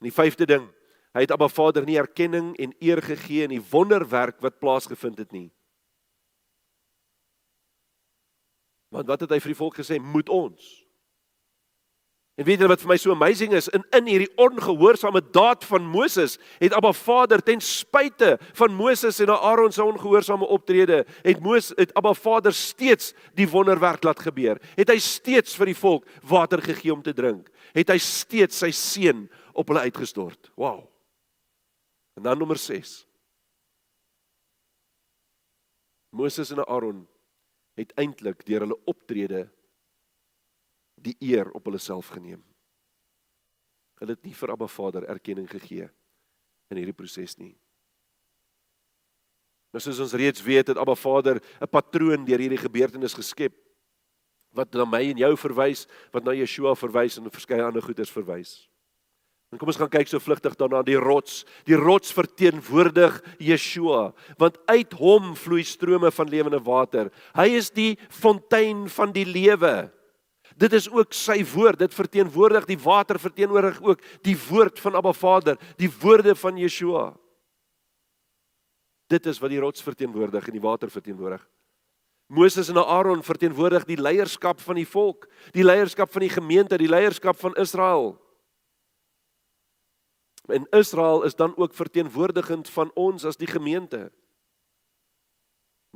[0.00, 0.64] En die vyfde ding,
[1.12, 5.32] hy het Abba Vader nie erkenning en eer gegee in die wonderwerk wat plaasgevind het
[5.32, 5.50] nie.
[8.88, 9.98] Want wat het hy vir die volk gesê?
[10.00, 10.87] Moet ons
[12.38, 15.82] En weet julle wat vir my so amazing is in in hierdie ongehoorsame daad van
[15.90, 21.74] Moses het Abba Vader ten spyte van Moses en Aaron se ongehoorsame optrede het Moses
[21.74, 24.62] het Abba Vader steeds die wonderwerk laat gebeur.
[24.78, 27.50] Het hy steeds vir die volk water gegee om te drink.
[27.74, 29.26] Het hy steeds sy seën
[29.58, 30.52] op hulle uitgestort.
[30.54, 30.86] Wow.
[32.14, 33.02] En dan nommer 6.
[36.14, 37.02] Moses en Aaron
[37.74, 39.48] het eintlik deur hulle optrede
[41.02, 42.42] die eer op hulle self geneem.
[43.98, 45.88] Hulle het nie vir Abba Vader erkenning gegee
[46.68, 47.54] in hierdie proses nie.
[49.72, 53.54] Nou soos ons reeds weet, het Abba Vader 'n patroon deur hierdie gebeurtenis geskep
[54.54, 58.68] wat na my en jou verwys, wat na Yeshua verwys en verskeie ander goeders verwys.
[59.52, 61.44] En kom ons gaan kyk so vlugtig daarna die rots.
[61.64, 67.08] Die rots verteenwoordig Yeshua, want uit hom vloei strome van lewende water.
[67.34, 69.88] Hy is die fontein van die lewe.
[70.58, 71.78] Dit is ook sy woord.
[71.78, 77.12] Dit verteenwoordig die water, verteenwoordig ook die woord van Abba Vader, die woorde van Yeshua.
[79.08, 81.44] Dit is wat die rots verteenwoordig en die water verteenwoordig.
[82.28, 86.90] Moses en Aaron verteenwoordig die leierskap van die volk, die leierskap van die gemeente, die
[86.90, 88.18] leierskap van Israel.
[90.48, 94.10] En Israel is dan ook verteenwoordigend van ons as die gemeente.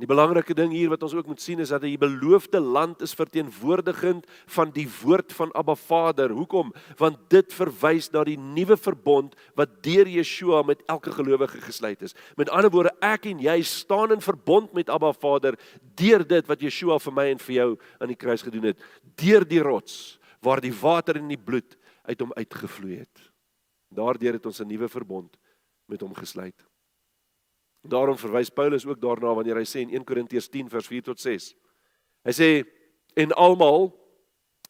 [0.01, 3.13] Die belangrike ding hier wat ons ook moet sien is dat die beloofde land is
[3.13, 4.25] verteenwoordigend
[4.55, 6.33] van die woord van Abba Vader.
[6.33, 6.71] Hoekom?
[6.97, 12.17] Want dit verwys na die nuwe verbond wat deur Yeshua met elke gelowige gesluit is.
[12.41, 15.59] Met ander woorde, ek en jy staan in verbond met Abba Vader
[15.93, 17.69] deur dit wat Yeshua vir my en vir jou
[18.01, 18.81] aan die kruis gedoen het,
[19.21, 21.77] deur die rots waar die water en die bloed
[22.09, 23.29] uit hom uitgevloei het.
[23.93, 25.37] Daardeur het ons 'n nuwe verbond
[25.85, 26.57] met hom gesluit.
[27.83, 31.19] Daarom verwys Paulus ook daarna wanneer hy sê in 1 Korintiërs 10 vers 4 tot
[31.19, 31.49] 6.
[32.23, 32.47] Hy sê
[33.19, 33.91] en almal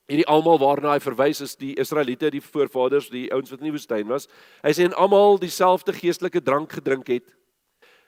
[0.10, 3.76] hierdie almal waarna hy verwys is die Israeliete, die voorvaders, die ouens wat in die
[3.76, 4.28] woestyn was.
[4.65, 7.30] Hy sê en almal dieselfde geestelike drank gedrink het.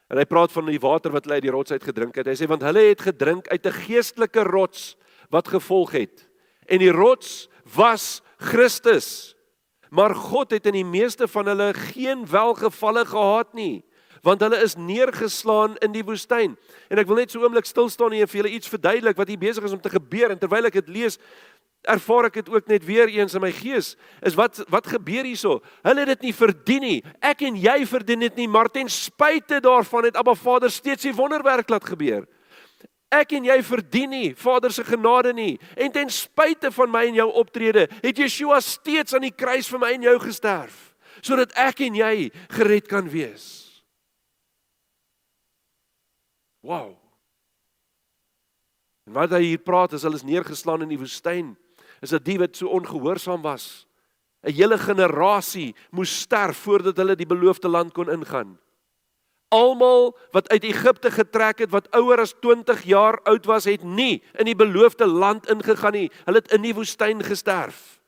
[0.09, 2.27] En hy praat van die water wat hulle uit die rots uit gedrink het.
[2.27, 4.97] Hy sê want hulle het gedrink uit 'n geestelike rots
[5.29, 6.27] wat gevolg het.
[6.65, 9.35] En die rots was Christus.
[9.89, 13.85] Maar God het in die meeste van hulle geen welgevalle gehad nie
[14.25, 16.55] want hulle is neergeslaan in die woestyn.
[16.89, 19.27] En ek wil net so 'n oomblik stil staan en vir julle iets verduidelik wat
[19.27, 20.31] hier besig is om te gebeur.
[20.31, 21.19] En terwyl ek dit lees
[21.85, 23.95] ervaar ek dit ook net weer eens in my gees
[24.25, 25.61] is wat wat gebeur hierso?
[25.83, 27.03] Hulle het dit nie verdien nie.
[27.21, 31.13] Ek en jy verdien dit nie maar ten spyte daarvan het Abba Vader steeds die
[31.13, 32.25] wonderwerk laat gebeur.
[33.11, 35.59] Ek en jy verdien nie Vader se genade nie.
[35.77, 39.79] En ten spyte van my en jou optrede het Yeshua steeds aan die kruis vir
[39.79, 43.64] my en jou gesterf sodat ek en jy gered kan wees
[46.65, 46.95] Wow.
[49.05, 51.53] En wat hy hier praat is hulle is neergeslaan in die woestyn.
[52.01, 53.85] Is dit die wat so ongehoorsaam was?
[54.45, 58.57] 'n hele generasie moes sterf voordat hulle die beloofde land kon ingaan.
[59.49, 64.23] Almal wat uit Egipte getrek het wat ouer as 20 jaar oud was, het nie
[64.37, 66.11] in die beloofde land ingegaan nie.
[66.25, 68.01] Hulle het in die woestyn gesterf.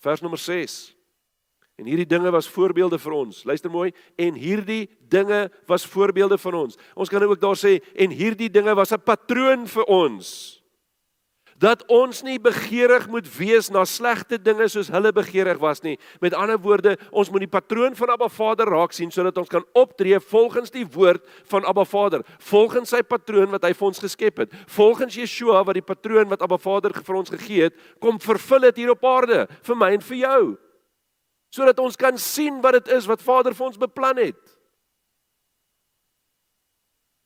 [0.00, 0.97] Vers nommer 6.
[1.78, 3.44] En hierdie dinge was voorbeelde vir ons.
[3.46, 6.78] Luister mooi, en hierdie dinge was voorbeelde van ons.
[6.98, 10.58] Ons kan ook daar sê en hierdie dinge was 'n patroon vir ons
[11.58, 15.96] dat ons nie begeerig moet wees na slegte dinge soos hulle begeerig was nie.
[16.22, 19.66] Met ander woorde, ons moet die patroon van Abba Vader raak sien sodat ons kan
[19.78, 24.44] optree volgens die woord van Abba Vader, volgens sy patroon wat hy vir ons geskep
[24.44, 24.54] het.
[24.70, 28.84] Volgens Yeshua wat die patroon wat Abba Vader vir ons gegee het, kom vervul dit
[28.84, 30.42] hier op aarde vir my en vir jou.
[31.48, 34.58] Sodat ons kan sien wat dit is wat Vader vir ons beplan het.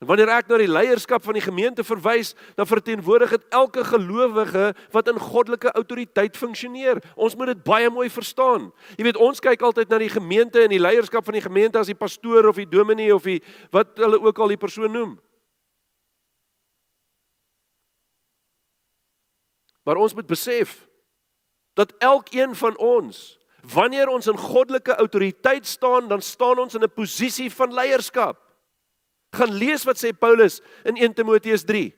[0.03, 4.73] En wanneer ek na die leierskap van die gemeente verwys, dan verteenwoordig dit elke gelowige
[4.91, 6.99] wat in goddelike autoriteit funksioneer.
[7.15, 8.65] Ons moet dit baie mooi verstaan.
[8.97, 11.87] Jy weet, ons kyk altyd na die gemeente en die leierskap van die gemeente as
[11.87, 13.39] die pastoor of die dominee of die
[13.71, 15.13] wat hulle ook al die persoon noem.
[19.87, 20.81] Maar ons moet besef
[21.79, 23.23] dat elkeen van ons
[23.63, 28.37] Wanneer ons in goddelike autoriteit staan, dan staan ons in 'n posisie van leierskap.
[29.31, 31.93] Gaan lees wat sê Paulus in 1 Timoteus 3.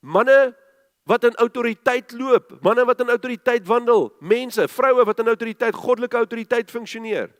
[0.00, 0.56] Manne
[1.04, 6.16] wat in autoriteit loop, manne wat in autoriteit wandel, mense, vroue wat in autoriteit, goddelike
[6.16, 7.30] autoriteit funksioneer.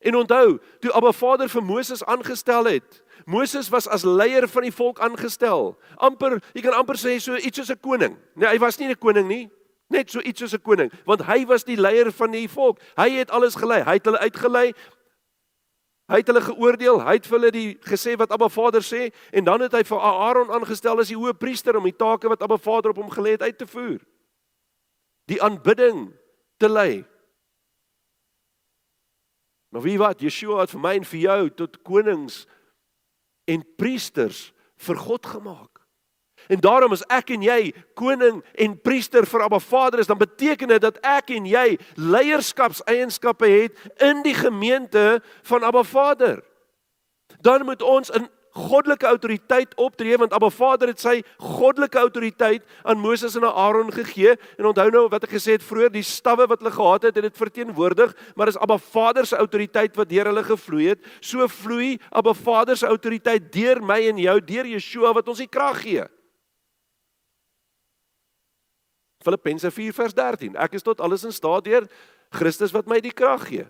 [0.00, 4.72] En onthou, toe Abba Vader vir Moses aangestel het, Moses was as leier van die
[4.72, 5.76] volk aangestel.
[5.96, 8.16] amper, jy kan amper sê so iets soos 'n koning.
[8.34, 9.50] Nee, hy was nie 'n koning nie.
[9.88, 12.80] Net so iets soos 'n koning, want hy was die leier van die volk.
[12.96, 13.82] Hy het alles gelei.
[13.82, 14.72] Hy het hulle uitgelei.
[16.10, 17.00] Hy het hulle geoordeel.
[17.00, 20.00] Hy het vir hulle die gesê wat Abba Vader sê en dan het hy vir
[20.00, 23.42] Aaron aangestel as die hoëpriester om die take wat Abba Vader op hom gelê het
[23.42, 24.00] uit te voer.
[25.30, 26.10] Die aanbidding
[26.58, 27.04] te lei.
[29.70, 32.42] Maar wie wat Yeshua het vir my en vir jou tot konings
[33.50, 34.50] en priesters
[34.80, 35.80] vir God gemaak.
[36.48, 40.72] En daarom as ek en jy koning en priester vir Abba Vader is, dan beteken
[40.72, 46.40] dit dat ek en jy leierskapseienskappe het in die gemeente van Abba Vader.
[47.44, 48.26] Dan moet ons in
[48.56, 53.92] goddelike autoriteit optree want Abba Vader het sy goddelike autoriteit aan Moses en aan Aaron
[53.94, 57.18] gegee en onthou nou wat ek gesê het vroeër die stawwe wat hulle gehad het
[57.20, 61.46] het dit verteenwoordig maar dis Abba Vader se autoriteit wat deur hulle gevloei het so
[61.48, 65.84] vloei Abba Vader se autoriteit deur my en jou deur Yeshua wat ons die krag
[65.84, 66.08] gee
[69.20, 70.56] Filippense 4 vers 13.
[70.56, 71.84] Ek is tot alles in staat deur
[72.32, 73.66] Christus wat my die krag gee.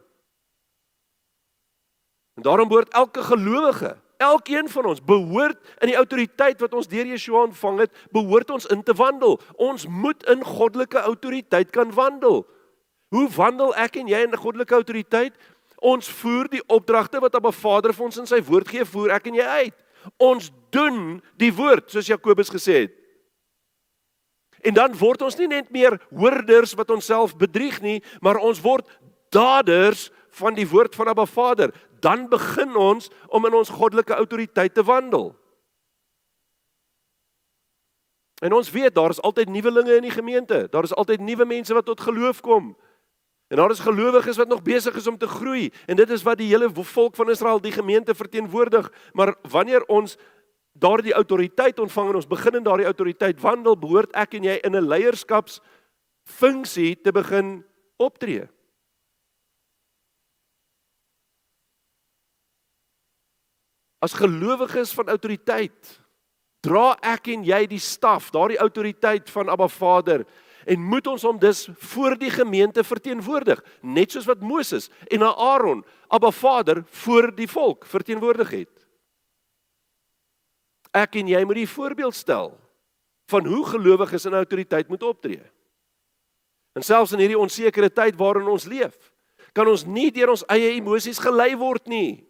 [2.38, 7.08] En daarom behoort elke gelowige, elkeen van ons behoort in die autoriteit wat ons deur
[7.08, 9.38] Yeshua ontvang het, behoort ons in te wandel.
[9.56, 12.44] Ons moet in goddelike autoriteit kan wandel.
[13.10, 15.34] Hoe wandel ek en jy in goddelike autoriteit?
[15.80, 19.30] Ons voer die opdragte wat Abba Vader vir ons in sy woord gee, voer ek
[19.30, 19.76] en jy uit.
[20.20, 22.96] Ons doen die woord soos Jakobus gesê het.
[24.60, 28.84] En dan word ons nie net meer hoorders wat onsself bedrieg nie, maar ons word
[29.32, 31.72] daders van die woord van Abba Vader.
[32.00, 35.34] Dan begin ons om in ons goddelike autoriteit te wandel.
[38.40, 40.66] En ons weet daar is altyd nuwelinge in die gemeente.
[40.70, 42.76] Daar is altyd nuwe mense wat tot geloof kom.
[43.50, 46.38] En daar is gelowiges wat nog besig is om te groei en dit is wat
[46.38, 48.92] die hele volk van Israel die gemeente verteenwoordig.
[49.12, 50.16] Maar wanneer ons
[50.72, 54.76] daardie autoriteit ontvang en ons begin in daardie autoriteit wandel, behoort ek en jy in
[54.76, 55.60] 'n leierskaps
[56.24, 57.64] funksie te begin
[57.96, 58.48] optree.
[64.00, 65.96] As gelowiges van autoriteit
[66.64, 70.24] dra ek en jy die staf, daardie autoriteit van Abba Vader
[70.68, 75.84] en moet ons hom dus voor die gemeente verteenwoordig, net soos wat Moses en Aaron
[76.12, 78.74] Abba Vader voor die volk verteenwoordig het.
[80.96, 82.52] Ek en jy moet die voorbeeld stel
[83.30, 85.42] van hoe gelowiges in autoriteit moet optree.
[86.74, 88.96] En selfs in hierdie onsekere tyd waarin ons leef,
[89.54, 92.29] kan ons nie deur ons eie emosies gelei word nie.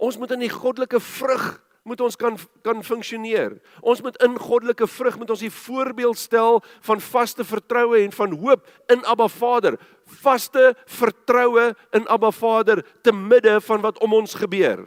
[0.00, 3.56] Ons moet in die goddelike vrug moet ons kan kan funksioneer.
[3.80, 8.36] Ons moet in goddelike vrug moet ons die voorbeeld stel van vaste vertroue en van
[8.42, 9.78] hoop in Abba Vader.
[10.20, 14.86] Vaste vertroue in Abba Vader te midde van wat om ons gebeur.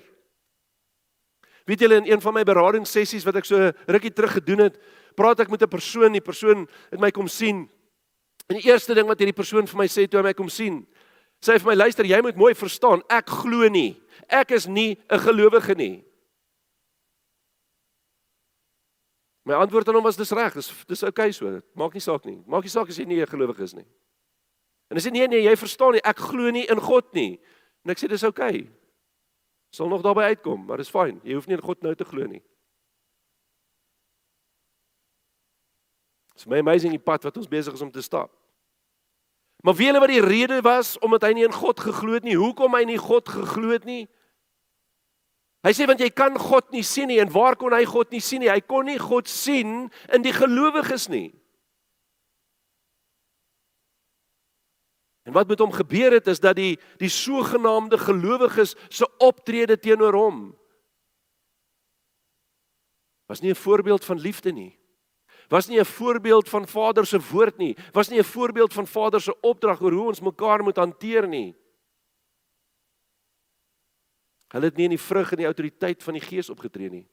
[1.66, 4.80] Weet julle in een van my beradingssessies wat ek so rukkie terug gedoen het,
[5.16, 7.70] praat ek met 'n persoon, die persoon het my kom sien.
[8.50, 10.86] En die eerste ding wat hierdie persoon vir my sê toe hy my kom sien,
[11.40, 14.03] sê hy vir my luister, jy moet mooi verstaan, ek glo nie.
[14.28, 16.04] Ek is nie 'n gelowige nie.
[19.44, 21.62] My antwoord aan hom was dis reg, dis dis oukei okay so.
[21.76, 22.44] Maak nie saak nie.
[22.48, 23.86] Maak nie saak as jy nie 'n gelowige is nie.
[24.90, 27.40] En hy sê nee nee, jy verstaan nie, ek glo nie in God nie.
[27.84, 28.64] En ek sê dis oukei.
[28.64, 28.72] Okay.
[29.74, 31.20] Sal nog daarby uitkom, maar dis fyn.
[31.24, 32.44] Jy hoef nie in God nou te glo nie.
[36.34, 38.30] Dit's my amazing die pad wat ons besig is om te stap.
[39.64, 42.36] Maar wie hulle wat die rede was omdat hy nie in God geglo het nie,
[42.36, 44.04] hoekom hy nie God geglo het nie?
[45.64, 48.20] Hy sê want jy kan God nie sien nie en waar kon hy God nie
[48.20, 48.52] sien nie?
[48.52, 51.30] Hy kon nie God sien in die gelowiges nie.
[55.24, 60.20] En wat met hom gebeur het is dat die die sogenaamde gelowiges se optrede teenoor
[60.20, 60.44] hom
[63.32, 64.83] was nie 'n voorbeeld van liefde nie.
[65.50, 67.78] Was nie 'n voorbeeld van Vader se woord nie.
[67.92, 71.56] Was nie 'n voorbeeld van Vader se opdrag oor hoe ons mekaar moet hanteer nie.
[74.48, 77.08] Hulle het nie in die vrug en die autoriteit van die Gees opgetree nie.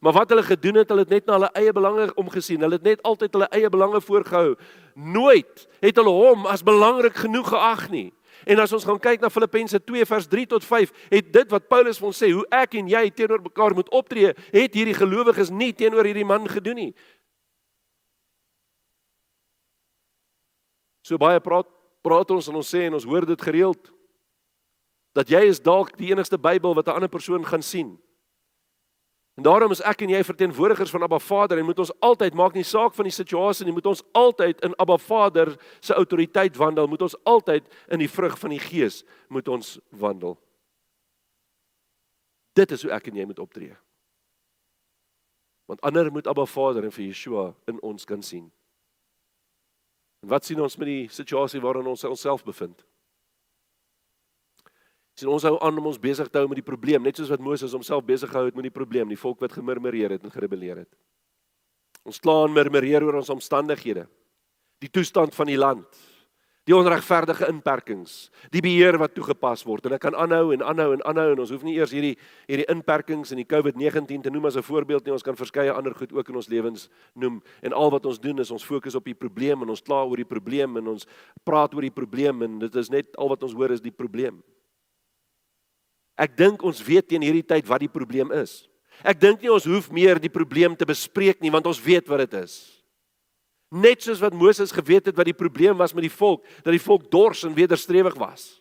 [0.00, 2.60] Maar wat hulle gedoen het, hulle het net na hulle eie belange omgesien.
[2.60, 4.54] Hulle het net altyd hulle eie belange voorgehou.
[4.94, 8.08] Nooit het hulle hom as belangrik genoeg geag nie.
[8.48, 11.68] En as ons gaan kyk na Filippense 2 vers 3 tot 5, het dit wat
[11.68, 15.52] Paulus vir ons sê, hoe ek en jy teenoor mekaar moet optree, het hierdie gelowiges
[15.52, 16.92] nie teenoor hierdie man gedoen nie.
[21.10, 21.66] So baie praat
[22.06, 23.90] praat ons en ons sê en ons hoor dit gereeld
[25.18, 27.98] dat jy is dalk die enigste Bybel wat 'n ander persoon gaan sien.
[29.36, 32.54] En daarom is ek en jy verteenwoordigers van Abba Vader en moet ons altyd maak
[32.54, 36.86] nie saak van die situasie nie, moet ons altyd in Abba Vader se autoriteit wandel,
[36.86, 40.38] moet ons altyd in die vrug van die Gees moet ons wandel.
[42.52, 43.76] Dit is hoe ek en jy moet optree.
[45.66, 48.50] Want ander moet Abba Vader en vir Yeshua in ons kan sien.
[50.20, 52.84] Wat sien ons met die situasie waarin ons onsself bevind?
[55.20, 57.42] sien ons hou aan om ons besig te hou met die probleem, net soos wat
[57.44, 60.82] Moses homself besig gehou het met die probleem, die volk wat gemurmureer het en gerebelleer
[60.84, 60.90] het.
[62.08, 64.06] Ons kla en murmureer oor ons omstandighede,
[64.80, 65.84] die toestand van die land,
[66.68, 71.02] die onregverdige inperkings, die beheer wat toegepas word en ek kan aanhou en aanhou en
[71.08, 72.12] aanhou en ons hoef nie eers hierdie
[72.50, 75.94] hierdie inperkings en die COVID-19 te noem as 'n voorbeeld nie, ons kan verskeie ander
[75.94, 79.04] goed ook in ons lewens noem en al wat ons doen is ons fokus op
[79.04, 81.06] die probleem en ons kla oor die probleem en ons
[81.44, 84.42] praat oor die probleem en dit is net al wat ons hoor is die probleem.
[86.18, 88.68] Ek dink ons weet teen hierdie tyd wat die probleem is.
[89.02, 92.18] Ek dink nie ons hoef meer die probleem te bespreek nie want ons weet wat
[92.18, 92.79] dit is.
[93.70, 96.82] Net soos wat Moses geweet het wat die probleem was met die volk, dat die
[96.82, 98.60] volk dors en wederstrewig was.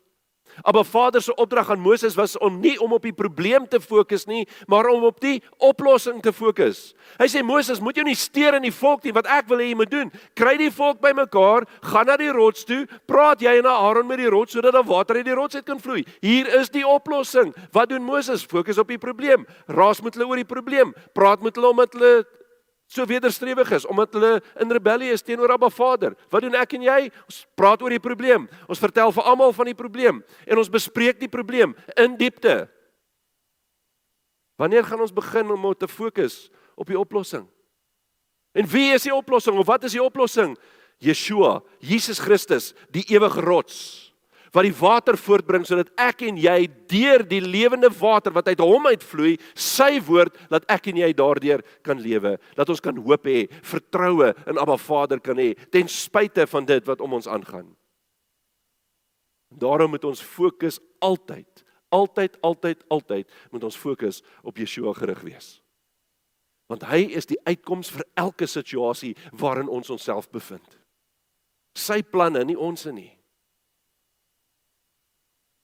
[0.63, 4.25] Maar Vader se opdrag aan Moses was om nie om op die probleem te fokus
[4.25, 6.93] nie, maar om op die oplossing te fokus.
[7.17, 9.69] Hy sê Moses, moet jy nie steur in die volk nie wat ek wil hê
[9.69, 10.11] jy moet doen.
[10.37, 14.29] Kry die volk bymekaar, gaan na die rots toe, praat jy na Aaron met die
[14.29, 16.03] rots sodat daar water uit die rots uit kan vloei.
[16.21, 17.53] Hier is die oplossing.
[17.75, 18.43] Wat doen Moses?
[18.43, 19.47] Fokus op die probleem.
[19.67, 20.93] Raas met hulle oor die probleem.
[21.13, 22.25] Praat met hulle om met hulle
[22.89, 26.15] so wederstrewig is omdat hulle in rebellie is teenoor Abba Vader.
[26.33, 26.99] Wat doen ek en jy?
[27.29, 28.47] Ons praat oor die probleem.
[28.65, 32.63] Ons vertel vir almal van die probleem en ons bespreek die probleem in diepte.
[34.59, 37.45] Wanneer gaan ons begin om te fokus op die oplossing?
[38.57, 40.57] En wie is die oplossing of wat is die oplossing?
[40.99, 44.08] Yeshua, Jesus Christus, die ewige rots
[44.53, 46.57] wat die water voortbring sodat ek en jy
[46.89, 51.63] deur die lewende water wat uit hom uitvloei, sy woord, dat ek en jy daardeur
[51.85, 56.47] kan lewe, dat ons kan hoop hê, vertroue in Abba Vader kan hê ten spyte
[56.49, 57.69] van dit wat om ons aangaan.
[59.49, 65.57] Daarom moet ons fokus altyd, altyd, altyd, altyd moet ons fokus op Yeshua gerig wees.
[66.69, 70.77] Want hy is die uitkoms vir elke situasie waarin ons onsself bevind.
[71.73, 73.18] Sy planne, nie ons nie.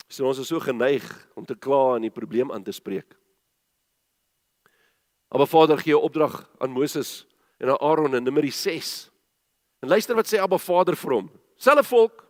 [0.07, 3.17] So ons is so geneig om te kla en die probleem aan te spreek.
[5.35, 7.25] Maar Vader gee 'n opdrag aan Moses
[7.57, 9.09] en aan Aaron in Numeri 6.
[9.81, 11.31] En luister wat sê Abba Vader vir hom.
[11.57, 12.25] Selfe volk.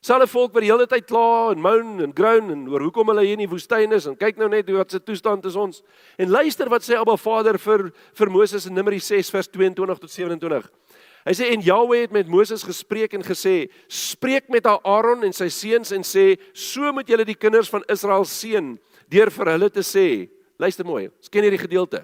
[0.00, 3.24] Selfe volk wat die hele tyd kla en moan en groan en oor hoekom hulle
[3.26, 5.82] hier in die woestyn is en kyk nou net hoe wat se toestand is ons.
[6.16, 10.10] En luister wat sê Abba Vader vir vir Moses in Numeri 6 vers 22 tot
[10.10, 10.70] 27.
[11.28, 15.48] Hy sê en Jahwe het met Moses gespreek en gesê: "Spreek met Aaron en sy
[15.52, 18.78] seuns en sê: So moet julle die kinders van Israel seën
[19.10, 22.00] deur vir hulle te sê: Luister mooi, ons ken hierdie gedeelte.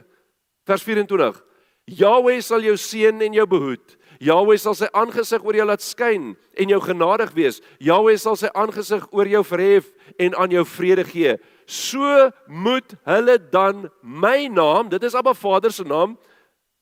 [0.67, 1.41] Vers 24:
[1.87, 3.97] Jahwe sal jou seën en jou behoed.
[4.21, 7.63] Jahwe sal sy aangesig oor jou laat skyn en jou genadig wees.
[7.81, 11.37] Jahwe sal sy aangesig oor jou verhef en aan jou vrede gee.
[11.67, 16.19] So moet hulle dan my naam, dit is Abba Vader se naam,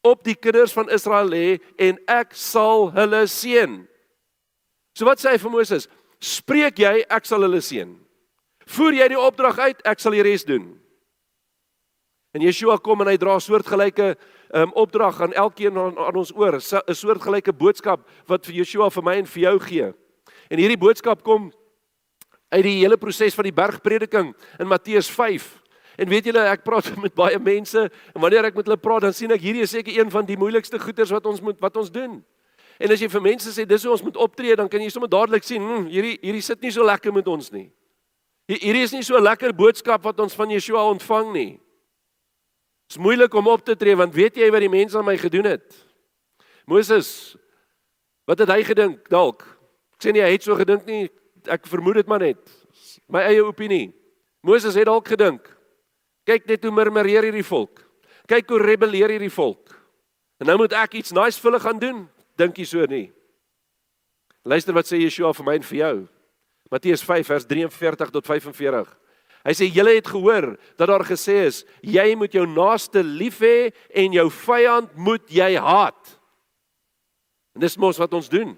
[0.02, 1.46] op die kinders van Israel lê
[1.78, 3.80] en ek sal hulle seën.
[4.98, 5.88] So wat sê hy vir Moses?
[6.22, 7.90] Spreek jy, ek sal hulle seën.
[8.76, 10.68] Voer jy die opdrag uit, ek sal die res doen.
[12.32, 14.14] En Yeshua kom en hy dra soortgelyke
[14.56, 19.04] um, opdrag aan elkeen aan, aan ons oor, 'n soortgelyke boodskap wat vir Yeshua vir
[19.04, 19.92] my en vir jou gee.
[20.48, 21.52] En hierdie boodskap kom
[22.52, 25.61] uit die hele proses van die bergprediking in Matteus 5.
[25.96, 29.16] En weet julle, ek praat met baie mense en wanneer ek met hulle praat, dan
[29.16, 31.92] sien ek hierdie is seker een van die moeilikste goeters wat ons moet wat ons
[31.92, 32.20] doen.
[32.82, 35.10] En as jy vir mense sê dis hoe ons moet optree, dan kan jy sommer
[35.10, 37.68] dadelik sien, hm, hierdie hierdie sit nie so lekker met ons nie.
[38.50, 41.52] Hierdie is nie so lekker boodskap wat ons van Yeshua ontvang nie.
[42.90, 45.16] Dit is moeilik om op te tree want weet jy wat die mense aan my
[45.20, 45.64] gedoen het?
[46.68, 47.36] Moses,
[48.28, 49.46] wat het hy gedink dalk?
[49.96, 51.06] Ek sê nie hy het so gedink nie,
[51.46, 52.42] ek vermoed dit maar net.
[53.08, 53.92] My eie opinie.
[54.42, 55.46] Moses het dalk gedink.
[56.28, 57.82] Kyk net hoe murmureer hierdie volk.
[58.30, 59.74] Kyk hoe rebelleer hierdie volk.
[60.42, 62.00] En nou moet ek iets nice vir hulle gaan doen.
[62.38, 63.08] Dink jy so nie?
[64.42, 65.94] Luister wat sê Yeshua vir my en vir jou.
[66.72, 68.88] Matteus 5 vers 43 tot 45.
[69.42, 73.72] Hy sê julle het gehoor dat daar gesê is jy moet jou naaste lief hê
[73.90, 76.14] en jou vyand moet jy haat.
[77.54, 78.54] En dis mos wat ons doen.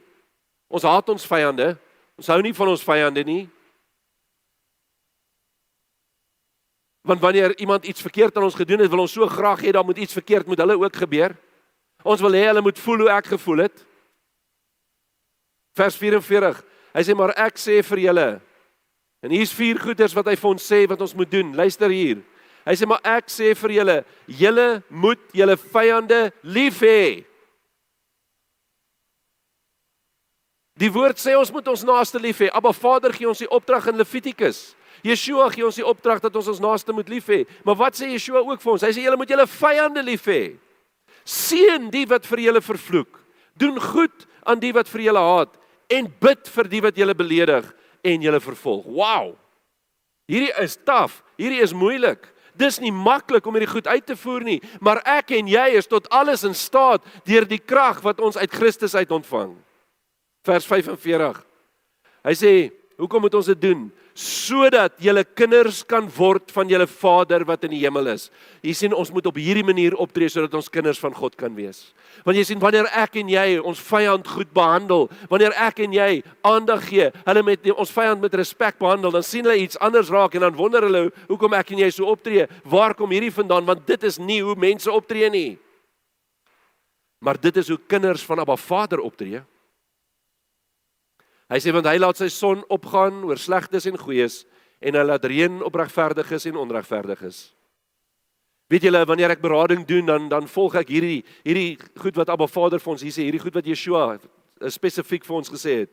[0.68, 1.72] Ons haat ons vyande.
[2.20, 3.42] Ons hou nie van ons vyande nie.
[7.04, 9.84] Want wanneer iemand iets verkeerd aan ons gedoen het, wil ons so graag hê daar
[9.84, 11.34] moet iets verkeerd met hulle ook gebeur.
[12.02, 13.82] Ons wil hê hulle moet voel hoe ek gevoel het.
[15.76, 16.62] Vers 44.
[16.94, 18.28] Hy sê maar ek sê vir julle.
[19.24, 21.52] En hier's vier goeders wat hy vir ons sê wat ons moet doen.
[21.56, 22.22] Luister hier.
[22.64, 23.96] Hy sê maar ek sê vir julle,
[24.40, 27.24] julle moet julle vyande lief hê.
[30.80, 32.48] Die woord sê ons moet ons naaste lief hê.
[32.48, 34.72] Abba Vader gee ons die opdrag in Levitikus.
[35.04, 37.42] Yeshua gee ons die opdrag dat ons ons naaste moet lief hê.
[37.66, 38.84] Maar wat sê Yeshua ook vir ons?
[38.86, 40.42] Hy sê julle moet julle vyande lief hê.
[41.28, 43.20] Seën die wat vir julle vervloek.
[43.60, 45.60] Doen goed aan die wat vir julle haat
[45.92, 47.66] en bid vir die wat julle beledig
[48.04, 48.86] en julle vervolg.
[48.88, 49.34] Wow.
[50.30, 51.20] Hierdie is taaf.
[51.36, 52.30] Hierdie is moeilik.
[52.56, 55.90] Dis nie maklik om hierdie goed uit te voer nie, maar ek en jy is
[55.90, 59.56] tot alles in staat deur die krag wat ons uit Christus uit ontvang.
[60.46, 61.40] Vers 45.
[62.24, 63.90] Hy sê, "Hoekom moet ons dit doen?
[64.14, 68.28] Sodat julle kinders kan word van julle Vader wat in die hemel is.
[68.62, 71.88] Jy sien ons moet op hierdie manier optree sodat ons kinders van God kan wees.
[72.22, 76.10] Want jy sien wanneer ek en jy ons vyand goed behandel, wanneer ek en jy
[76.46, 80.38] aandag gee, hulle met ons vyand met respek behandel, dan sien hulle iets anders raak
[80.38, 82.46] en dan wonder hulle hoekom ek en jy so optree.
[82.70, 83.66] Waar kom hierdie vandaan?
[83.66, 85.58] Want dit is nie hoe mense optree nie.
[87.18, 89.42] Maar dit is hoe kinders van Abba Vader optree.
[91.54, 94.40] Hy sê want hy laat sy son opgaan oor slegtes en goeies
[94.82, 97.52] en hy laat reën op regverdiges en onregverdiges.
[98.66, 102.48] Weet julle wanneer ek berading doen dan dan volg ek hierdie hierdie goed wat Abba
[102.50, 104.16] Vader vir ons hier sê, hierdie goed wat Yeshua
[104.66, 105.92] spesifiek vir ons gesê het.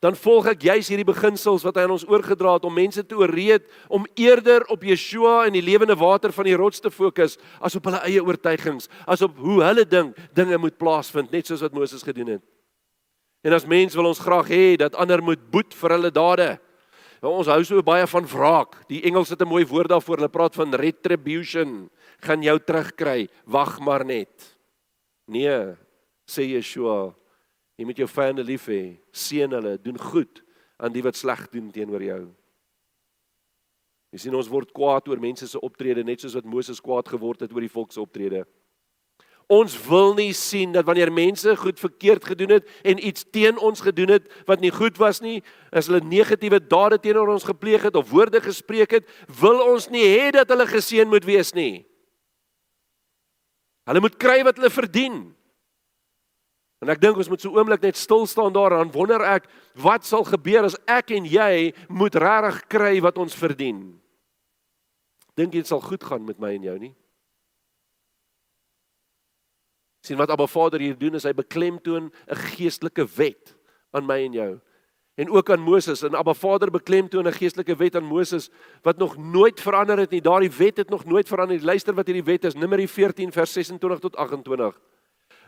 [0.00, 3.18] Dan volg ek juis hierdie beginsels wat hy aan ons oorgedra het om mense te
[3.18, 7.76] ooreed om eerder op Yeshua en die lewende water van die rots te fokus as
[7.76, 11.76] op hulle eie oortuigings, as op hoe hulle dink dinge moet plaasvind, net soos wat
[11.76, 12.46] Moses gedoen het.
[13.40, 16.48] En as mens wil ons graag hê dat ander moet boet vir hulle dade.
[17.20, 18.76] Nou, ons hou so baie van wraak.
[18.88, 20.16] Die Engels het 'n mooi woord daarvoor.
[20.16, 21.90] Hulle praat van retribution.
[22.20, 23.28] Gaan jou terugkry.
[23.44, 24.56] Wag maar net.
[25.26, 25.76] Nee,
[26.26, 27.14] sê Yeshua,
[27.76, 28.98] jy moet jou vyande lief hê.
[29.12, 30.42] Seën hulle, doen goed
[30.78, 32.34] aan die wat sleg doen teenoor jou.
[34.10, 37.40] Jy sien ons word kwaad oor mense se optrede net soos wat Moses kwaad geword
[37.40, 38.44] het oor die volks optrede.
[39.50, 43.82] Ons wil nie sien dat wanneer mense goed verkeerd gedoen het en iets teen ons
[43.82, 45.40] gedoen het wat nie goed was nie,
[45.74, 49.08] as hulle negatiewe dade teenoor ons gepleeg het of woorde gespreek het,
[49.40, 51.82] wil ons nie hê dat hulle geseën moet wees nie.
[53.90, 55.18] Hulle moet kry wat hulle verdien.
[56.80, 59.50] En ek dink ons moet so oomblik net stil staan daar en wonder ek
[59.82, 63.82] wat sal gebeur as ek en jy moet regtig kry wat ons verdien.
[65.34, 66.94] Dink jy dit sal goed gaan met my en jou nie?
[70.00, 73.56] Sien wat Abba Vader hier doen is hy beklemtoon 'n geestelike wet
[73.92, 74.60] aan my en jou.
[75.20, 78.50] En ook aan Moses en Abba Vader beklemtoon 'n geestelike wet aan Moses
[78.82, 80.20] wat nog nooit verander het nie.
[80.20, 81.64] Daardie wet het nog nooit verander nie.
[81.64, 84.80] Luister wat hierdie wet is, Numeri 14 vers 26 tot 28.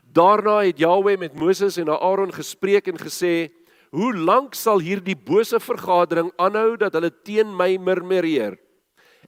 [0.03, 3.53] Daarna het Jahweh met Moses en Aaron gespreek en gesê:
[3.91, 8.59] "Hoe lank sal hierdie bose vergadering aanhou dat hulle teen my murmureer?"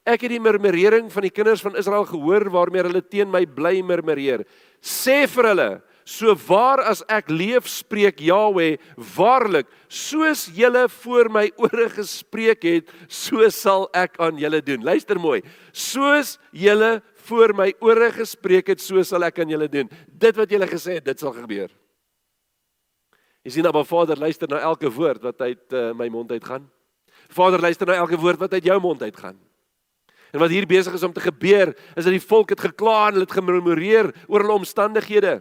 [0.05, 3.79] Ek het die murmurering van die kinders van Israel gehoor waarmee hulle teen my bly
[3.81, 4.45] murmureer.
[4.85, 5.69] Sê vir hulle
[6.05, 8.77] so waar as ek leef spreek Jahweh
[9.17, 14.85] waarlik soos julle voor my ore gespreek het so sal ek aan julle doen.
[14.85, 15.41] Luister mooi.
[15.73, 19.89] Soos julle voor my ore gespreek het so sal ek aan julle doen.
[20.13, 21.73] Dit wat julle gesê het dit sal gebeur.
[23.45, 26.65] Jy sien maar Vader luister na elke woord wat uit uh, my mond uit gaan
[27.29, 29.37] Vader luister na elke woord wat uit jou mond uit gaan
[30.35, 33.13] En wat hier besig is om te gebeur, is dat die volk het gekla en
[33.15, 35.37] hulle het gemurmureer oor hulle omstandighede.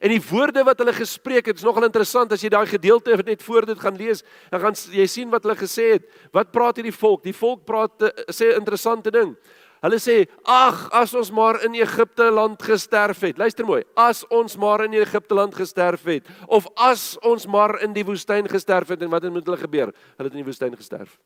[0.00, 3.42] En die woorde wat hulle gespreek het, is nogal interessant as jy daai gedeelte net
[3.44, 6.06] voor dit gaan lees, dan gaan jy sien wat hulle gesê het.
[6.32, 7.24] Wat praat hierdie volk?
[7.26, 9.36] Die volk praat eh, sê 'n interessante ding.
[9.82, 13.84] Hulle sê: "Ag, as ons maar in Egipte land gesterf het." Luister mooi.
[13.94, 18.48] "As ons maar in Egipte land gesterf het of as ons maar in die woestyn
[18.48, 19.92] gesterf het." En wat het met hulle gebeur?
[20.16, 21.18] Hulle het in die woestyn gesterf.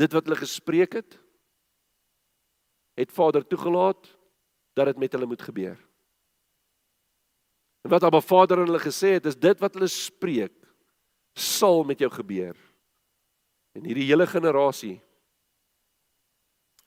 [0.00, 1.18] Dit wat hulle gespreek het,
[2.96, 4.08] het Vader toegelaat
[4.76, 5.76] dat dit met hulle moet gebeur.
[7.84, 10.56] En wat Abba Vader aan hulle gesê het, is dit wat hulle spreek
[11.36, 12.56] sal met jou gebeur.
[13.76, 14.98] En hierdie hele generasie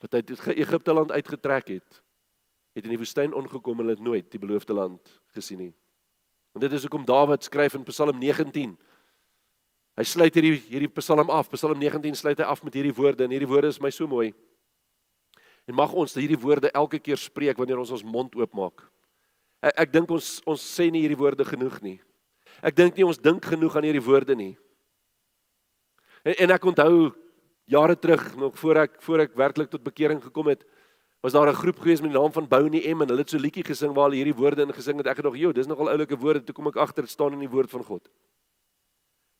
[0.04, 2.02] wat uit Egipte land uitgetrek het,
[2.76, 5.74] het in die woestyn ongekom en het nooit die beloofde land gesien nie.
[6.54, 8.76] En dit is hoekom Dawid skryf in Psalm 19.
[9.94, 11.52] Hy sluit hierdie hierdie Psalm af.
[11.54, 14.32] Psalm 19 sluit hy af met hierdie woorde en hierdie woorde is my so mooi.
[15.70, 18.84] En mag ons hierdie woorde elke keer spreek wanneer ons ons mond oopmaak.
[19.62, 22.00] Ek, ek dink ons ons sê nie hierdie woorde genoeg nie.
[22.66, 24.54] Ek dink nie ons dink genoeg aan hierdie woorde nie.
[26.26, 27.14] En, en ek onthou
[27.70, 30.66] jare terug nog voor ek voor ek werklik tot bekering gekom het,
[31.24, 33.38] was daar 'n groep gewees met die naam van Bounty M en hulle het so
[33.38, 35.08] liedjie gesing waar hulle hierdie woorde in gesing het.
[35.08, 37.40] Ek het nog, "Jo, dis nogal oulike woorde." Toe kom ek agter dit staan in
[37.40, 38.10] die woord van God.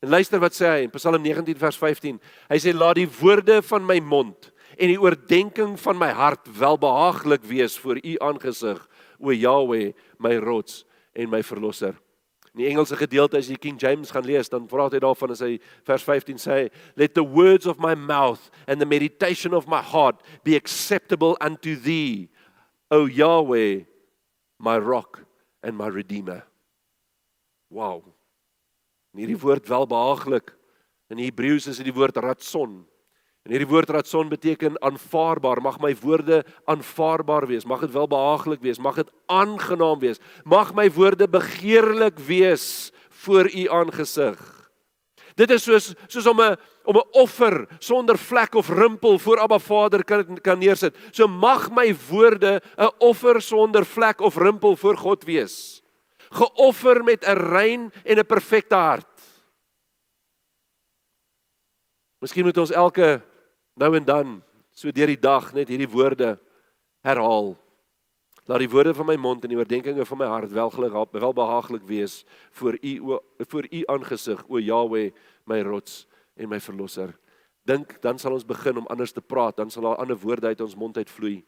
[0.04, 2.18] En luister wat sê hy in Psalm 19 vers 15.
[2.50, 7.44] Hy sê, "Laat die woorde van my mond en die oordeenking van my hart welbehaaglik
[7.44, 8.88] wees voor U aangesig,
[9.18, 10.84] o Yahweh, my rots
[11.14, 11.96] en my verlosser."
[12.54, 15.40] In die Engelse gedeelte as jy King James gaan lees, dan praat hy daarvan as
[15.40, 19.80] hy vers 15 sê, "Let the words of my mouth and the meditation of my
[19.80, 22.28] heart be acceptable unto thee,
[22.90, 23.86] O Yahweh,
[24.58, 25.24] my rock
[25.62, 26.44] and my redeemer."
[27.70, 28.13] Wow.
[29.14, 30.48] En hierdie woord welbehaaglik
[31.12, 32.80] in Hebreëus is dit die woord ratson.
[33.46, 35.60] En hierdie woord ratson beteken aanvaarbaar.
[35.62, 37.66] Mag my woorde aanvaarbaar wees.
[37.68, 38.80] Mag dit wel behaaglik wees.
[38.82, 40.18] Mag dit aangenaam wees.
[40.42, 42.90] Mag my woorde begeerlik wees
[43.22, 44.40] voor u aangesig.
[45.38, 49.58] Dit is soos soos om 'n om 'n offer sonder vlek of rimpel voor Abba
[49.58, 50.96] Vader kan kan neersit.
[51.10, 55.83] So mag my woorde 'n offer sonder vlek of rimpel voor God wees.
[56.34, 59.14] Geoffer met 'n rein en 'n perfekte hart.
[62.18, 63.22] Miskien moet ons elke
[63.74, 66.38] nou en dan so deur die dag net hierdie woorde
[67.04, 67.54] herhaal.
[68.44, 72.24] Laat die woorde van my mond en die oordeenkings van my hart welgelukkig welbehaaglik wees
[72.50, 75.12] voor u voor u aangesig o Jahweh
[75.44, 76.06] my rots
[76.36, 77.14] en my verlosser.
[77.64, 80.60] Dink dan sal ons begin om anders te praat, dan sal daar ander woorde uit
[80.60, 81.44] ons mond uitvloei.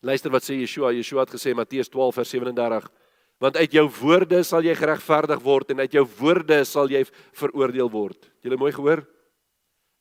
[0.00, 2.90] Luister wat sê Yeshua, Yeshua het gesê Matteus 12 vers 37,
[3.38, 7.04] want uit jou woorde sal jy geregverdig word en uit jou woorde sal jy
[7.38, 8.18] veroordeel word.
[8.42, 9.04] Het jy mooi gehoor?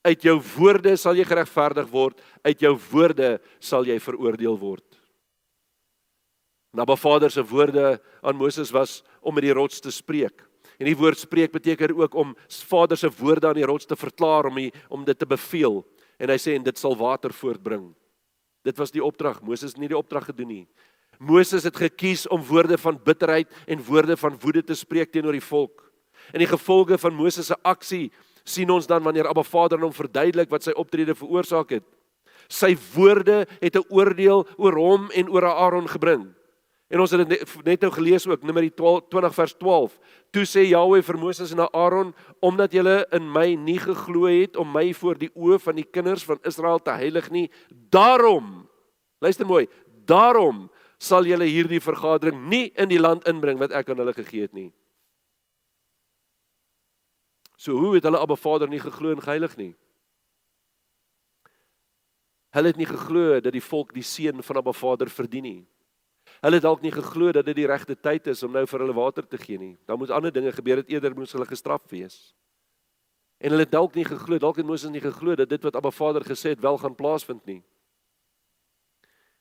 [0.07, 4.85] Uit jou woorde sal jy geregverdig word, uit jou woorde sal jy veroordeel word.
[6.77, 10.43] Naba Vader se woorde aan Moses was om met die rots te spreek.
[10.77, 12.35] En die woord spreek beteken ook om
[12.69, 15.81] Vader se woorde aan die rots te verklaar om die, om dit te beveel.
[16.21, 17.89] En hy sê en dit sal water voortbring.
[18.65, 19.41] Dit was die opdrag.
[19.41, 20.65] Moses het nie die opdrag gedoen nie.
[21.18, 25.43] Moses het gekies om woorde van bitterheid en woorde van woede te spreek teenoor die
[25.43, 25.84] volk.
[26.32, 28.11] En die gevolge van Moses se aksie
[28.43, 31.86] sien ons dan wanneer Abba Vader hom verduidelik wat sy optrede veroorsaak het.
[32.47, 36.38] Sy woorde het 'n oordeel oor hom en oor Aaron gebring.
[36.88, 39.97] En ons het dit net nou gelees ook Numeri 20 vers 12.
[40.32, 44.72] Toe sê Jahweh vir Moses en Aaron omdat julle in my nie geglo het om
[44.72, 47.51] my voor die oë van die kinders van Israel te heilig nie,
[47.91, 48.70] daarom
[49.20, 49.68] luister mooi,
[50.05, 54.48] daarom sal julle hierdie vergadering nie in die land inbring wat ek aan hulle gegee
[54.48, 54.72] het nie.
[57.58, 59.74] So hoe het hulle Abba Vader nie geglo en geheilig nie?
[62.54, 65.62] Hulle het nie geglo dat die volk die seën van Abba Vader verdien nie.
[66.41, 68.95] Hulle het dalk nie geglo dat dit die regte tyd is om nou vir hulle
[68.98, 69.76] water te gee nie.
[69.89, 72.36] Daar moet ander dinge gebeur het eerder moes hulle gestraf wees.
[73.41, 75.91] En hulle het dalk nie geglo, dalk het Moses nie geglo dat dit wat Abba
[75.91, 77.62] Vader gesê het wel gaan plaasvind nie.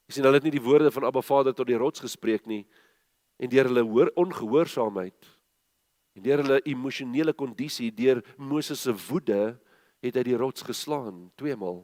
[0.06, 2.64] Jy sien hulle het nie die woorde van Abba Vader tot die rots gespreek nie
[3.42, 5.36] en deur hulle hoor ongehoorsaamheid
[6.16, 9.58] En deur hulle emosionele kondisie, deur Moses se woede,
[10.00, 11.82] het hy die rots geslaan tweemaal.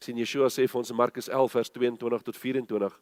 [0.00, 2.94] Sien Yeshua sê vir ons in Markus 11 vers 22 tot 24.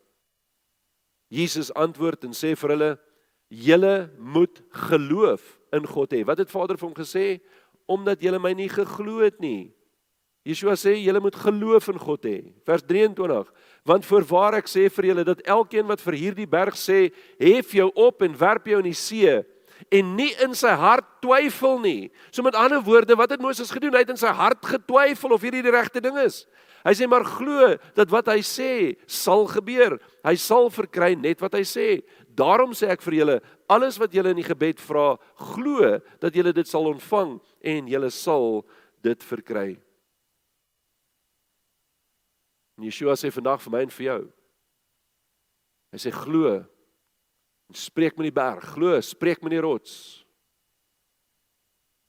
[1.37, 2.91] Jesus antwoord en sê vir hulle:
[3.53, 5.45] "Julle moet geloof
[5.77, 7.41] in God hê." Wat het Vader vir hom gesê?
[7.87, 9.75] Omdat julle my nie geglo het nie.
[10.49, 12.39] Yeshua sê julle moet geloof in God hê.
[12.65, 13.51] Vers 23.
[13.85, 17.91] Want voorwaar ek sê vir julle dat elkeen wat vir hierdie berg sê, "Hef jou
[17.95, 19.45] op en werp jou in die see,"
[19.91, 22.11] en nie in sy hart twyfel nie.
[22.31, 23.95] So met ander woorde, wat het Moses gedoen?
[23.95, 26.47] Hy het in sy hart getwyfel of hierdie die regte ding is.
[26.85, 29.99] Hy sê maar glo dat wat hy sê sal gebeur.
[30.25, 32.03] Hy sal verkry net wat hy sê.
[32.39, 35.17] Daarom sê ek vir julle, alles wat julle in die gebed vra,
[35.55, 38.63] glo dat julle dit sal ontvang en julle sal
[39.03, 39.77] dit verkry.
[42.79, 44.21] En Yeshua sê vandag vir my en vir jou.
[45.91, 50.23] Hy sê glo en spreek met die berg, glo, spreek met die rots.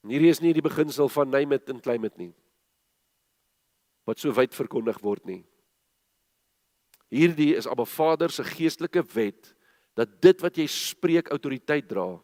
[0.04, 2.32] En hierdie is nie die beginsel van name it en claim it nie.
[4.08, 5.42] Wat so wyd verkondig word nie.
[7.10, 9.52] Hierdie is Abba Vader se geestelike wet
[9.98, 12.14] dat dit wat jy spreek autoriteit dra.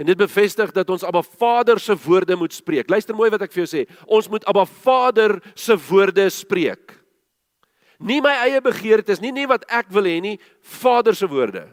[0.00, 2.88] En dit bevestig dat ons Abba Vader se woorde moet spreek.
[2.90, 3.84] Luister mooi wat ek vir jou sê.
[4.08, 6.96] Ons moet Abba Vader se woorde spreek.
[7.98, 11.64] Nie my eie begeertes nie, nie wat ek wil hê nie, Vader se woorde.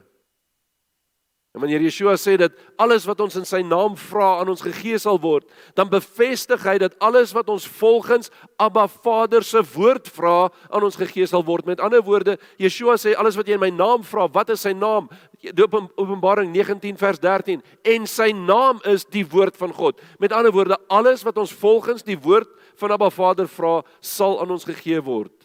[1.53, 4.97] En wanneer Yeshua sê dat alles wat ons in sy naam vra aan ons gegee
[4.97, 5.45] sal word,
[5.77, 10.97] dan bevestig hy dat alles wat ons volgens Abba Vader se woord vra aan ons
[10.97, 11.69] gegee sal word.
[11.69, 14.73] Met ander woorde, Yeshua sê alles wat jy in my naam vra, wat is sy
[14.73, 15.11] naam?
[15.53, 17.61] Openbaring 19 vers 13
[17.93, 20.01] en sy naam is die woord van God.
[20.17, 22.49] Met ander woorde, alles wat ons volgens die woord
[22.81, 25.42] van Abba Vader vra, sal aan ons gegee word.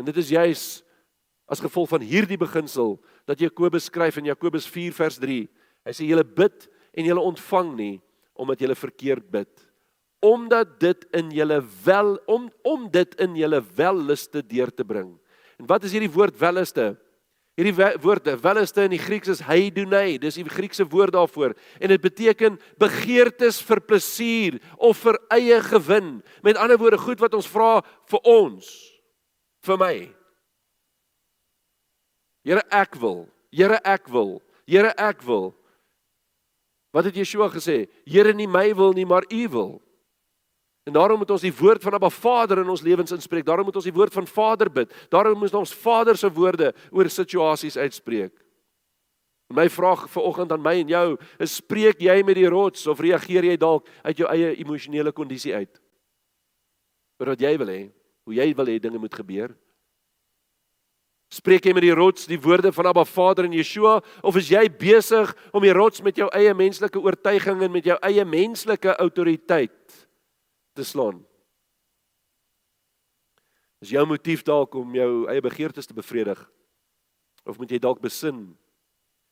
[0.00, 0.64] En dit is juis
[1.50, 2.94] as gevolg van hierdie beginsel
[3.28, 5.42] dat Jakobus skryf in Jakobus 4 vers 3.
[5.84, 7.96] Hy sê julle bid en julle ontvang nie
[8.40, 9.50] omdat julle verkeerd bid.
[10.24, 15.12] Omdat dit in julle wel om om dit in julle welliste deur te bring.
[15.60, 16.94] En wat is hierdie woord welliste?
[17.60, 20.16] Hierdie woord welliste in die Grieks is heidonai.
[20.22, 26.14] Dis die Griekse woord daarvoor en dit beteken begeertes vir plesier of vir eie gewin.
[26.46, 28.70] Met ander woorde, goed wat ons vra vir ons
[29.66, 29.94] vir my.
[32.44, 33.26] Here ek wil.
[33.52, 34.38] Here ek wil.
[34.66, 35.52] Here ek wil.
[36.94, 37.84] Wat het Yeshua gesê?
[38.08, 39.72] Here nie my wil nie, maar U wil.
[40.88, 43.44] En daarom moet ons die woord van Abba Vader in ons lewens inspreek.
[43.46, 44.94] Daarom moet ons die woord van Vader bid.
[45.12, 48.32] Daarom moet ons Vader se woorde oor situasies uitspreek.
[49.50, 51.06] En my vraag vanoggend aan my en jou
[51.38, 55.54] is: spreek jy met die rots of reageer jy dalk uit jou eie emosionele kondisie
[55.54, 55.80] uit?
[57.20, 57.80] Oor wat jy wil hê?
[58.24, 59.54] Hoe jy wil hê dinge moet gebeur?
[61.30, 64.64] Spreek jy met die rots die woorde van Abba Vader en Yeshua of is jy
[64.66, 69.98] besig om die rots met jou eie menslike oortuiging en met jou eie menslike autoriteit
[70.74, 71.20] te slaan?
[73.80, 76.40] Is jou motief dalk om jou eie begeertes te bevredig?
[77.46, 78.50] Of moet jy dalk besin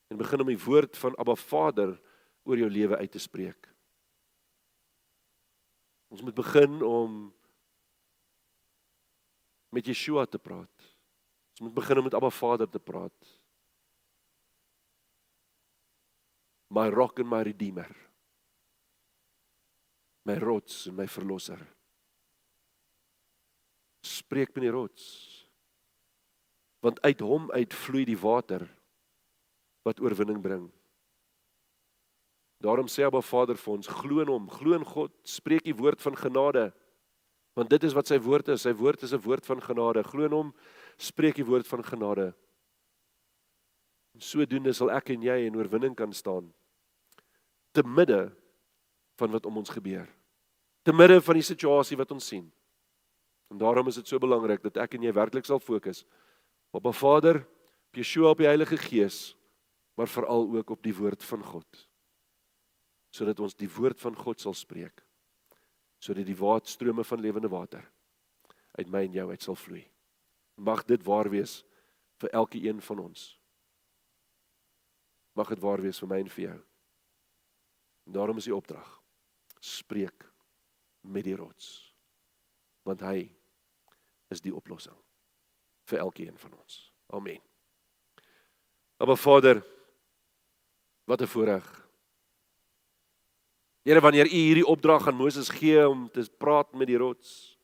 [0.08, 1.96] en begin om die woord van Abba Vader
[2.48, 3.68] oor jou lewe uit te spreek?
[6.08, 7.26] Ons moet begin om
[9.74, 10.86] met Yeshua te praat.
[11.58, 13.32] Ons moet begin om met Abba Vader te praat.
[16.70, 17.88] My rock and my redeemer.
[20.28, 21.60] My rots en my verlosser.
[24.04, 25.04] Spreek met die rots.
[26.84, 28.66] Want uit hom uitvloei die water
[29.88, 30.68] wat oorwinning bring.
[32.62, 36.02] Daarom sê Abba Vader vir ons: glo in hom, glo in God, spreek die woord
[36.02, 36.68] van genade.
[37.58, 38.62] Want dit is wat sy woord is.
[38.62, 40.04] Sy woord is 'n woord van genade.
[40.06, 40.54] Glo in hom,
[40.96, 42.34] spreek die woord van genade.
[44.14, 46.52] En sodoende sal ek en jy in oorwinning kan staan
[47.72, 48.32] te midde
[49.16, 50.08] van wat om ons gebeur.
[50.82, 52.50] Te midde van die situasie wat ons sien.
[53.50, 56.04] En daarom is dit so belangrik dat ek en jy werklik sal fokus
[56.70, 57.46] op 'n Vader,
[57.88, 59.36] op Yeshua, op die Heilige Gees,
[59.96, 61.88] maar veral ook op die woord van God.
[63.10, 65.07] Sodat ons die woord van God sal spreek
[65.98, 67.84] sodat die waterstrome van lewende water
[68.78, 69.82] uit my en jou uit sal vloei.
[70.54, 71.62] Mag dit waar wees
[72.22, 73.26] vir elke een van ons.
[75.38, 76.58] Mag dit waar wees vir my en vir jou.
[78.06, 78.86] En daarom is die opdrag:
[79.60, 80.26] spreek
[81.00, 81.94] met die rots.
[82.82, 83.28] Want hy
[84.32, 84.96] is die oplossing
[85.88, 86.92] vir elkeen van ons.
[87.06, 87.40] Amen.
[88.98, 89.62] Maar Vader,
[91.04, 91.87] wat 'n voorreg
[93.88, 97.56] Here wanneer u hierdie opdrag aan Moses gee om te praat met die rots.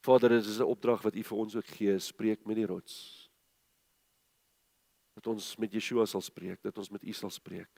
[0.00, 3.28] Vader, dit is 'n opdrag wat u vir ons ook gee, spreek met die rots.
[5.14, 7.68] Dat ons met Yeshua sal spreek, dat ons met u sal spreek.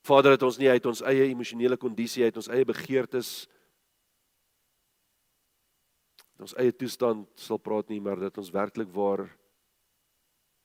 [0.00, 3.48] Vader, dat ons nie uit ons eie emosionele kondisie uit ons eie begeertes
[6.40, 9.28] ons eie toestand sal praat nie, maar dat ons werklik waar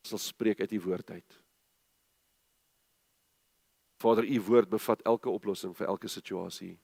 [0.08, 1.45] sal spreek uit u woord uit.
[4.02, 6.76] Vader, u woord bevat elke oplossing vir elke situasie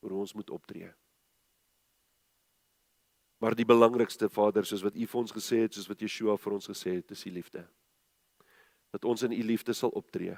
[0.00, 0.92] waar ons moet optree.
[3.40, 6.56] Maar die belangrikste Vader, soos wat u vir ons gesê het, soos wat Yeshua vir
[6.58, 7.64] ons gesê het, is die liefde.
[8.90, 10.36] dat ons in u liefde sal optree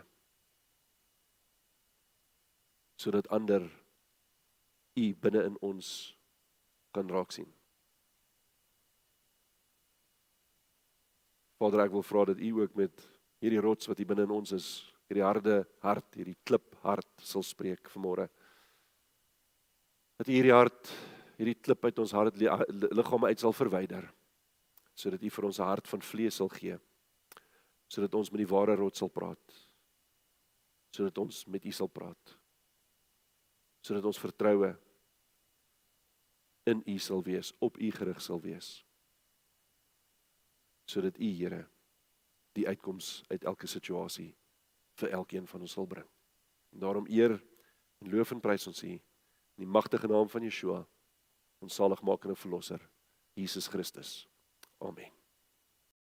[3.00, 3.64] sodat ander
[4.94, 5.86] u binne in ons
[6.94, 7.48] kan raak sien.
[11.58, 13.02] Vader, ek wil vra dat u ook met
[13.42, 14.68] hierdie rots wat hier binne in ons is,
[15.12, 18.26] hierdie harde hart, hierdie klip hart sal spreek vanmôre.
[20.18, 20.90] Dat u hierdie hart,
[21.38, 24.08] hierdie klip uit ons hart liggame uit sal verwyder
[24.92, 26.76] sodat u vir ons 'n hart van vlees sal gee.
[27.88, 29.54] Sodat ons met die ware rots sal praat.
[30.92, 32.36] Sodat ons met u sal praat
[33.82, 34.70] sodat ons vertroue
[36.70, 38.84] in U sal wees, op U gerig sal wees.
[40.86, 41.64] Sodat U Here
[42.54, 44.30] die uitkoms uit elke situasie
[45.00, 46.08] vir elkeen van ons sal bring.
[46.72, 47.38] En daarom eer
[48.02, 50.82] en loof en prys ons U in die magtige naam van Yeshua,
[51.62, 52.80] ons saligmakende verlosser,
[53.38, 54.22] Jesus Christus.
[54.78, 55.21] Amen.